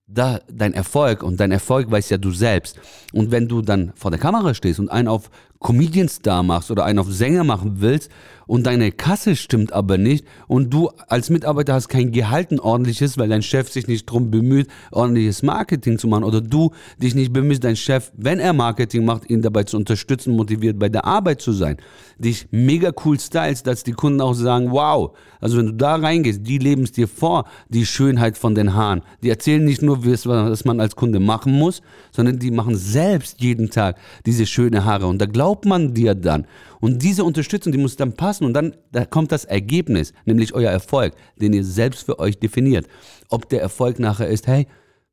da 0.06 0.40
dein 0.48 0.72
Erfolg 0.72 1.22
und 1.22 1.40
dein 1.40 1.50
Erfolg 1.50 1.90
weiß 1.90 2.10
ja 2.10 2.18
du 2.18 2.30
selbst. 2.30 2.78
Und 3.12 3.30
wenn 3.30 3.48
du 3.48 3.62
dann 3.62 3.92
vor 3.96 4.10
der 4.10 4.20
Kamera 4.20 4.54
stehst 4.54 4.78
und 4.78 4.88
einen 4.88 5.08
auf 5.08 5.30
Comedian 5.60 6.08
Star 6.08 6.42
machst 6.42 6.70
oder 6.70 6.84
einen 6.84 6.98
auf 6.98 7.10
Sänger 7.10 7.44
machen 7.44 7.76
willst 7.80 8.10
und 8.46 8.66
deine 8.66 8.92
Kasse 8.92 9.36
stimmt 9.36 9.72
aber 9.72 9.98
nicht 9.98 10.24
und 10.46 10.72
du 10.72 10.88
als 11.08 11.30
Mitarbeiter 11.30 11.74
hast 11.74 11.88
kein 11.88 12.12
Gehalt 12.12 12.52
ein 12.52 12.60
ordentliches, 12.60 13.18
weil 13.18 13.28
dein 13.28 13.42
Chef 13.42 13.70
sich 13.70 13.88
nicht 13.88 14.06
drum 14.06 14.30
bemüht, 14.30 14.68
ordentliches 14.92 15.42
Marketing 15.42 15.98
zu 15.98 16.06
machen 16.08 16.24
oder 16.24 16.40
du 16.40 16.70
dich 17.02 17.14
nicht 17.14 17.32
bemühst, 17.32 17.64
dein 17.64 17.76
Chef, 17.76 18.12
wenn 18.16 18.38
er 18.38 18.52
Marketing 18.52 19.04
macht, 19.04 19.28
ihn 19.28 19.42
dabei 19.42 19.64
zu 19.64 19.76
unterstützen, 19.76 20.36
motiviert 20.36 20.78
bei 20.78 20.88
der 20.88 21.04
Arbeit 21.04 21.40
zu 21.40 21.52
sein, 21.52 21.76
dich 22.18 22.46
mega 22.50 22.92
cool 23.04 23.18
stylst, 23.18 23.66
dass 23.66 23.82
die 23.82 23.92
Kunden 23.92 24.20
auch 24.20 24.34
sagen, 24.34 24.70
wow, 24.70 25.16
also 25.40 25.58
wenn 25.58 25.66
du 25.66 25.72
da 25.72 25.96
reingehst, 25.96 26.46
die 26.46 26.58
leben 26.58 26.82
es 26.82 26.92
dir 26.92 27.08
vor, 27.08 27.44
die 27.68 27.84
Schönheit 27.86 28.38
von 28.38 28.54
den 28.54 28.74
Haaren. 28.74 29.02
Die 29.22 29.30
erzählen 29.30 29.64
nicht 29.64 29.82
nur, 29.82 30.04
was 30.04 30.64
man 30.64 30.80
als 30.80 30.96
Kunde 30.96 31.20
machen 31.20 31.52
muss, 31.52 31.82
sondern 32.10 32.38
die 32.38 32.50
machen 32.50 32.76
selbst 32.76 33.40
jeden 33.40 33.70
Tag 33.70 33.96
diese 34.24 34.46
schöne 34.46 34.84
Haare. 34.84 35.06
Und 35.06 35.18
da 35.20 35.26
glaubt 35.46 35.64
man 35.64 35.94
dir 35.94 36.16
dann. 36.16 36.44
Und 36.80 37.04
diese 37.04 37.22
Unterstützung, 37.22 37.70
die 37.70 37.78
muss 37.78 37.94
dann 37.94 38.14
passen 38.14 38.44
und 38.44 38.52
dann 38.52 38.74
da 38.90 39.04
kommt 39.04 39.30
das 39.30 39.44
Ergebnis, 39.44 40.12
nämlich 40.24 40.54
euer 40.54 40.72
Erfolg, 40.72 41.14
den 41.40 41.52
ihr 41.52 41.62
selbst 41.62 42.04
für 42.04 42.18
euch 42.18 42.40
definiert. 42.40 42.88
Ob 43.28 43.48
der 43.48 43.60
Erfolg 43.60 44.00
nachher 44.00 44.26
ist, 44.26 44.48
hey, 44.48 44.66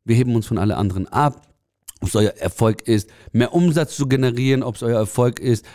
wir 0.06 0.16
heben 0.16 0.36
uns 0.36 0.48
von 0.48 0.58
alle 0.58 0.76
anderen 0.76 1.08
ab, 1.08 1.48
ob 2.02 2.08
es 2.08 2.16
euer 2.16 2.32
Erfolg 2.32 2.88
ist, 2.88 3.12
mehr 3.32 3.54
Umsatz 3.54 3.96
zu 3.96 4.08
generieren, 4.08 4.64
ob 4.64 4.76
es 4.76 4.82
euer 4.82 4.98
Erfolg 4.98 5.40
ist, 5.40 5.66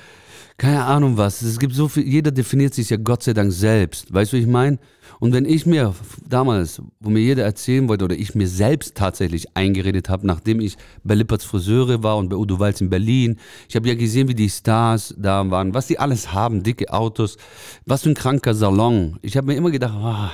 keine 0.58 0.84
Ahnung 0.84 1.16
was. 1.16 1.40
Es 1.40 1.60
gibt 1.60 1.72
so 1.72 1.86
viel, 1.86 2.02
jeder 2.06 2.32
definiert 2.32 2.74
sich 2.74 2.90
ja 2.90 2.96
Gott 2.96 3.22
sei 3.22 3.32
Dank 3.32 3.52
selbst. 3.52 4.12
Weißt 4.12 4.32
du, 4.32 4.36
ich 4.36 4.48
meine? 4.48 4.78
Und 5.20 5.32
wenn 5.32 5.44
ich 5.44 5.66
mir 5.66 5.94
damals, 6.28 6.82
wo 6.98 7.10
mir 7.10 7.20
jeder 7.20 7.44
erzählen 7.44 7.88
wollte 7.88 8.04
oder 8.04 8.16
ich 8.16 8.34
mir 8.34 8.48
selbst 8.48 8.96
tatsächlich 8.96 9.56
eingeredet 9.56 10.08
habe, 10.08 10.26
nachdem 10.26 10.60
ich 10.60 10.76
bei 11.04 11.14
Lipperts 11.14 11.44
Friseure 11.44 12.02
war 12.02 12.16
und 12.18 12.28
bei 12.28 12.36
Udo 12.36 12.58
Walz 12.58 12.80
in 12.80 12.90
Berlin, 12.90 13.38
ich 13.68 13.76
habe 13.76 13.88
ja 13.88 13.94
gesehen, 13.94 14.26
wie 14.26 14.34
die 14.34 14.50
Stars 14.50 15.14
da 15.16 15.48
waren, 15.48 15.74
was 15.74 15.86
die 15.86 16.00
alles 16.00 16.32
haben, 16.32 16.64
dicke 16.64 16.92
Autos, 16.92 17.36
was 17.86 18.02
für 18.02 18.10
ein 18.10 18.14
kranker 18.14 18.54
Salon. 18.54 19.16
Ich 19.22 19.36
habe 19.36 19.46
mir 19.46 19.56
immer 19.56 19.70
gedacht, 19.70 19.94
oh, 19.96 20.30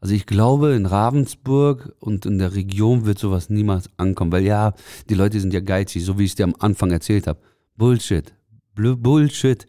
also 0.00 0.14
ich 0.14 0.26
glaube, 0.26 0.74
in 0.74 0.84
Ravensburg 0.84 1.94
und 2.00 2.26
in 2.26 2.38
der 2.38 2.54
Region 2.54 3.06
wird 3.06 3.18
sowas 3.18 3.48
niemals 3.48 3.88
ankommen, 3.96 4.30
weil 4.30 4.44
ja, 4.44 4.74
die 5.08 5.14
Leute 5.14 5.40
sind 5.40 5.54
ja 5.54 5.60
geizig, 5.60 6.04
so 6.04 6.18
wie 6.18 6.24
ich 6.24 6.32
es 6.32 6.36
dir 6.36 6.44
am 6.44 6.54
Anfang 6.58 6.90
erzählt 6.90 7.26
habe. 7.26 7.40
Bullshit. 7.76 8.34
Bullshit. 8.78 9.66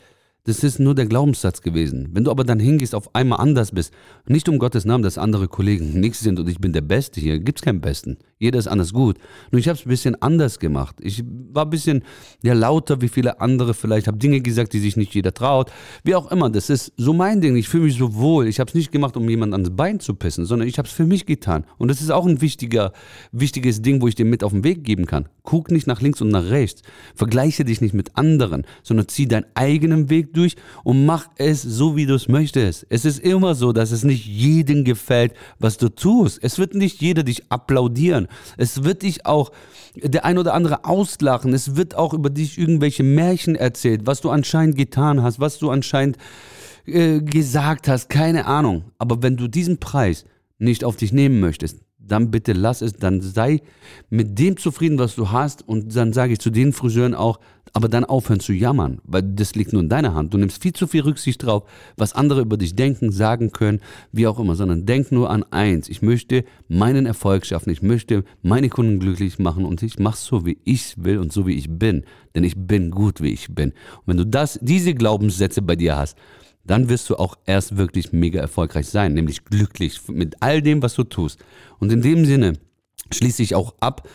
Das 0.49 0.63
ist 0.63 0.79
nur 0.79 0.95
der 0.95 1.05
Glaubenssatz 1.05 1.61
gewesen. 1.61 2.09
Wenn 2.11 2.23
du 2.23 2.31
aber 2.31 2.43
dann 2.43 2.59
hingehst, 2.59 2.95
auf 2.95 3.13
einmal 3.13 3.39
anders 3.39 3.69
bist, 3.69 3.93
nicht 4.25 4.49
um 4.49 4.57
Gottes 4.57 4.83
Namen, 4.83 5.03
dass 5.03 5.19
andere 5.19 5.47
Kollegen 5.47 5.99
nichts 5.99 6.21
sind 6.21 6.39
und 6.39 6.49
ich 6.49 6.57
bin 6.57 6.73
der 6.73 6.81
Beste 6.81 7.21
hier, 7.21 7.37
gibt 7.37 7.59
es 7.59 7.63
keinen 7.63 7.81
Besten. 7.81 8.17
Jeder 8.39 8.57
ist 8.57 8.67
anders 8.67 8.91
gut. 8.91 9.17
Nur 9.51 9.59
ich 9.59 9.67
habe 9.67 9.77
es 9.77 9.85
ein 9.85 9.89
bisschen 9.89 10.19
anders 10.23 10.57
gemacht. 10.57 10.95
Ich 11.01 11.23
war 11.51 11.65
ein 11.65 11.69
bisschen 11.69 12.03
ja, 12.41 12.53
lauter 12.53 13.01
wie 13.01 13.09
viele 13.09 13.41
andere 13.41 13.75
vielleicht, 13.75 14.07
habe 14.07 14.17
Dinge 14.17 14.41
gesagt, 14.41 14.73
die 14.73 14.79
sich 14.79 14.97
nicht 14.97 15.13
jeder 15.13 15.33
traut. 15.33 15.71
Wie 16.03 16.15
auch 16.15 16.31
immer, 16.31 16.49
das 16.49 16.71
ist 16.71 16.93
so 16.97 17.13
mein 17.13 17.41
Ding. 17.41 17.55
Ich 17.55 17.69
fühle 17.69 17.83
mich 17.83 17.97
so 17.97 18.15
wohl. 18.15 18.47
Ich 18.47 18.59
habe 18.59 18.69
es 18.69 18.73
nicht 18.73 18.91
gemacht, 18.91 19.17
um 19.17 19.29
jemanden 19.29 19.53
ans 19.53 19.75
Bein 19.75 19.99
zu 19.99 20.15
pissen, 20.15 20.45
sondern 20.45 20.67
ich 20.67 20.79
habe 20.79 20.87
es 20.87 20.93
für 20.93 21.05
mich 21.05 21.27
getan. 21.27 21.65
Und 21.77 21.89
das 21.89 22.01
ist 22.01 22.11
auch 22.11 22.25
ein 22.25 22.41
wichtiger, 22.41 22.93
wichtiges 23.31 23.83
Ding, 23.83 24.01
wo 24.01 24.07
ich 24.07 24.15
dir 24.15 24.25
mit 24.25 24.43
auf 24.43 24.53
den 24.53 24.63
Weg 24.63 24.83
geben 24.83 25.05
kann. 25.05 25.27
Guck 25.43 25.69
nicht 25.69 25.85
nach 25.85 26.01
links 26.01 26.21
und 26.21 26.29
nach 26.29 26.49
rechts. 26.49 26.81
Vergleiche 27.13 27.65
dich 27.65 27.81
nicht 27.81 27.93
mit 27.93 28.15
anderen, 28.15 28.65
sondern 28.83 29.09
zieh 29.09 29.27
deinen 29.27 29.45
eigenen 29.53 30.09
Weg 30.09 30.33
durch 30.39 30.55
und 30.83 31.05
mach 31.05 31.29
es 31.35 31.61
so, 31.61 31.95
wie 31.95 32.05
du 32.05 32.15
es 32.15 32.27
möchtest. 32.27 32.85
Es 32.89 33.05
ist 33.05 33.19
immer 33.19 33.55
so, 33.55 33.73
dass 33.73 33.91
es 33.91 34.03
nicht 34.03 34.25
jedem 34.25 34.83
gefällt, 34.83 35.33
was 35.59 35.77
du 35.77 35.89
tust. 35.89 36.39
Es 36.41 36.57
wird 36.57 36.73
nicht 36.73 37.01
jeder 37.01 37.23
dich 37.23 37.51
applaudieren. 37.51 38.27
Es 38.57 38.83
wird 38.83 39.03
dich 39.03 39.25
auch 39.25 39.51
der 39.95 40.25
ein 40.25 40.37
oder 40.37 40.53
andere 40.53 40.85
auslachen. 40.85 41.53
Es 41.53 41.75
wird 41.75 41.95
auch 41.95 42.13
über 42.13 42.29
dich 42.29 42.57
irgendwelche 42.57 43.03
Märchen 43.03 43.55
erzählt, 43.55 44.01
was 44.05 44.21
du 44.21 44.29
anscheinend 44.29 44.77
getan 44.77 45.21
hast, 45.21 45.39
was 45.39 45.59
du 45.59 45.69
anscheinend 45.69 46.17
äh, 46.85 47.19
gesagt 47.19 47.87
hast. 47.87 48.09
Keine 48.09 48.45
Ahnung. 48.45 48.85
Aber 48.97 49.21
wenn 49.21 49.37
du 49.37 49.47
diesen 49.47 49.79
Preis 49.79 50.25
nicht 50.57 50.83
auf 50.83 50.95
dich 50.95 51.13
nehmen 51.13 51.39
möchtest, 51.39 51.79
dann 52.11 52.31
bitte 52.31 52.53
lass 52.53 52.81
es, 52.81 52.93
dann 52.93 53.21
sei 53.21 53.61
mit 54.09 54.37
dem 54.37 54.57
zufrieden, 54.57 54.99
was 54.99 55.15
du 55.15 55.31
hast 55.31 55.67
und 55.67 55.95
dann 55.95 56.13
sage 56.13 56.33
ich 56.33 56.39
zu 56.39 56.49
den 56.49 56.73
Friseuren 56.73 57.15
auch, 57.15 57.39
aber 57.73 57.87
dann 57.87 58.05
aufhören 58.05 58.39
zu 58.39 58.53
jammern, 58.53 58.99
weil 59.03 59.21
das 59.21 59.55
liegt 59.55 59.73
nur 59.73 59.81
in 59.81 59.89
deiner 59.89 60.13
Hand. 60.13 60.33
Du 60.33 60.37
nimmst 60.37 60.61
viel 60.61 60.73
zu 60.73 60.87
viel 60.87 61.01
Rücksicht 61.01 61.43
drauf, 61.43 61.63
was 61.97 62.13
andere 62.13 62.41
über 62.41 62.57
dich 62.57 62.75
denken, 62.75 63.11
sagen 63.11 63.51
können, 63.51 63.79
wie 64.11 64.27
auch 64.27 64.39
immer, 64.39 64.55
sondern 64.55 64.85
denk 64.85 65.11
nur 65.11 65.29
an 65.29 65.43
eins. 65.51 65.89
Ich 65.89 66.01
möchte 66.01 66.43
meinen 66.67 67.05
Erfolg 67.05 67.45
schaffen, 67.45 67.69
ich 67.69 67.81
möchte 67.81 68.23
meine 68.41 68.69
Kunden 68.69 68.99
glücklich 68.99 69.39
machen 69.39 69.65
und 69.65 69.83
ich 69.83 69.99
mache 69.99 70.17
so, 70.17 70.45
wie 70.45 70.57
ich 70.63 70.95
will 70.97 71.19
und 71.19 71.31
so, 71.31 71.45
wie 71.45 71.55
ich 71.55 71.69
bin. 71.69 72.03
Denn 72.35 72.43
ich 72.43 72.55
bin 72.55 72.91
gut, 72.91 73.21
wie 73.21 73.31
ich 73.33 73.53
bin. 73.53 73.69
Und 73.69 74.07
wenn 74.07 74.17
du 74.17 74.25
das, 74.25 74.59
diese 74.61 74.93
Glaubenssätze 74.93 75.61
bei 75.61 75.75
dir 75.75 75.97
hast, 75.97 76.17
dann 76.63 76.89
wirst 76.89 77.09
du 77.09 77.15
auch 77.15 77.35
erst 77.45 77.77
wirklich 77.77 78.11
mega 78.11 78.39
erfolgreich 78.39 78.87
sein, 78.87 79.13
nämlich 79.13 79.45
glücklich 79.45 80.01
mit 80.07 80.35
all 80.41 80.61
dem, 80.61 80.81
was 80.81 80.93
du 80.93 81.03
tust. 81.03 81.39
Und 81.79 81.91
in 81.91 82.01
dem 82.01 82.25
Sinne 82.25 82.53
schließe 83.11 83.41
ich 83.41 83.55
auch 83.55 83.75
ab 83.79 84.07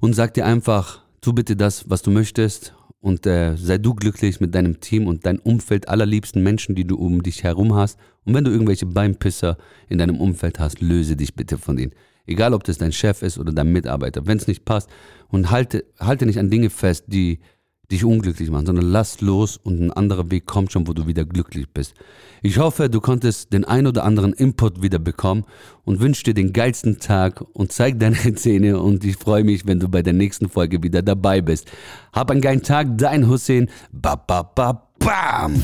und 0.00 0.14
sag 0.14 0.34
dir 0.34 0.46
einfach, 0.46 1.02
tu 1.20 1.32
bitte 1.32 1.56
das, 1.56 1.88
was 1.88 2.02
du 2.02 2.10
möchtest 2.10 2.74
und 3.00 3.26
äh, 3.26 3.56
sei 3.56 3.78
du 3.78 3.94
glücklich 3.94 4.40
mit 4.40 4.54
deinem 4.54 4.80
Team 4.80 5.06
und 5.06 5.26
deinem 5.26 5.40
Umfeld 5.40 5.88
allerliebsten 5.88 6.42
Menschen, 6.42 6.74
die 6.74 6.86
du 6.86 6.96
um 6.96 7.22
dich 7.22 7.42
herum 7.42 7.74
hast. 7.74 7.98
Und 8.24 8.34
wenn 8.34 8.44
du 8.44 8.50
irgendwelche 8.50 8.86
Beinpisser 8.86 9.58
in 9.88 9.98
deinem 9.98 10.20
Umfeld 10.20 10.58
hast, 10.58 10.80
löse 10.80 11.14
dich 11.14 11.34
bitte 11.34 11.58
von 11.58 11.78
ihnen. 11.78 11.92
Egal, 12.26 12.54
ob 12.54 12.64
das 12.64 12.78
dein 12.78 12.92
Chef 12.92 13.22
ist 13.22 13.38
oder 13.38 13.52
dein 13.52 13.72
Mitarbeiter. 13.72 14.26
Wenn 14.26 14.38
es 14.38 14.46
nicht 14.48 14.64
passt 14.64 14.88
und 15.28 15.50
halte, 15.50 15.84
halte 16.00 16.24
nicht 16.24 16.38
an 16.38 16.48
Dinge 16.48 16.70
fest, 16.70 17.04
die 17.08 17.40
dich 17.90 18.04
unglücklich 18.04 18.50
machen, 18.50 18.66
sondern 18.66 18.86
lass 18.86 19.20
los 19.20 19.56
und 19.56 19.80
ein 19.80 19.92
anderer 19.92 20.30
Weg 20.30 20.46
kommt 20.46 20.72
schon, 20.72 20.86
wo 20.86 20.92
du 20.92 21.06
wieder 21.06 21.24
glücklich 21.24 21.68
bist. 21.72 21.94
Ich 22.42 22.58
hoffe, 22.58 22.88
du 22.90 23.00
konntest 23.00 23.52
den 23.52 23.64
ein 23.64 23.86
oder 23.86 24.04
anderen 24.04 24.32
Input 24.32 24.82
wieder 24.82 24.98
bekommen 24.98 25.44
und 25.84 26.00
wünsche 26.00 26.24
dir 26.24 26.34
den 26.34 26.52
geilsten 26.52 26.98
Tag 26.98 27.44
und 27.52 27.72
zeig 27.72 27.98
deine 27.98 28.16
Zähne 28.34 28.80
und 28.80 29.04
ich 29.04 29.16
freue 29.16 29.44
mich, 29.44 29.66
wenn 29.66 29.80
du 29.80 29.88
bei 29.88 30.02
der 30.02 30.12
nächsten 30.12 30.48
Folge 30.48 30.82
wieder 30.82 31.02
dabei 31.02 31.40
bist. 31.40 31.70
Hab 32.12 32.30
einen 32.30 32.40
geilen 32.40 32.62
Tag, 32.62 32.98
dein 32.98 33.28
Hussein. 33.28 33.68
Ba, 33.92 34.16
ba, 34.16 34.42
ba, 34.42 34.88
bam! 34.98 35.62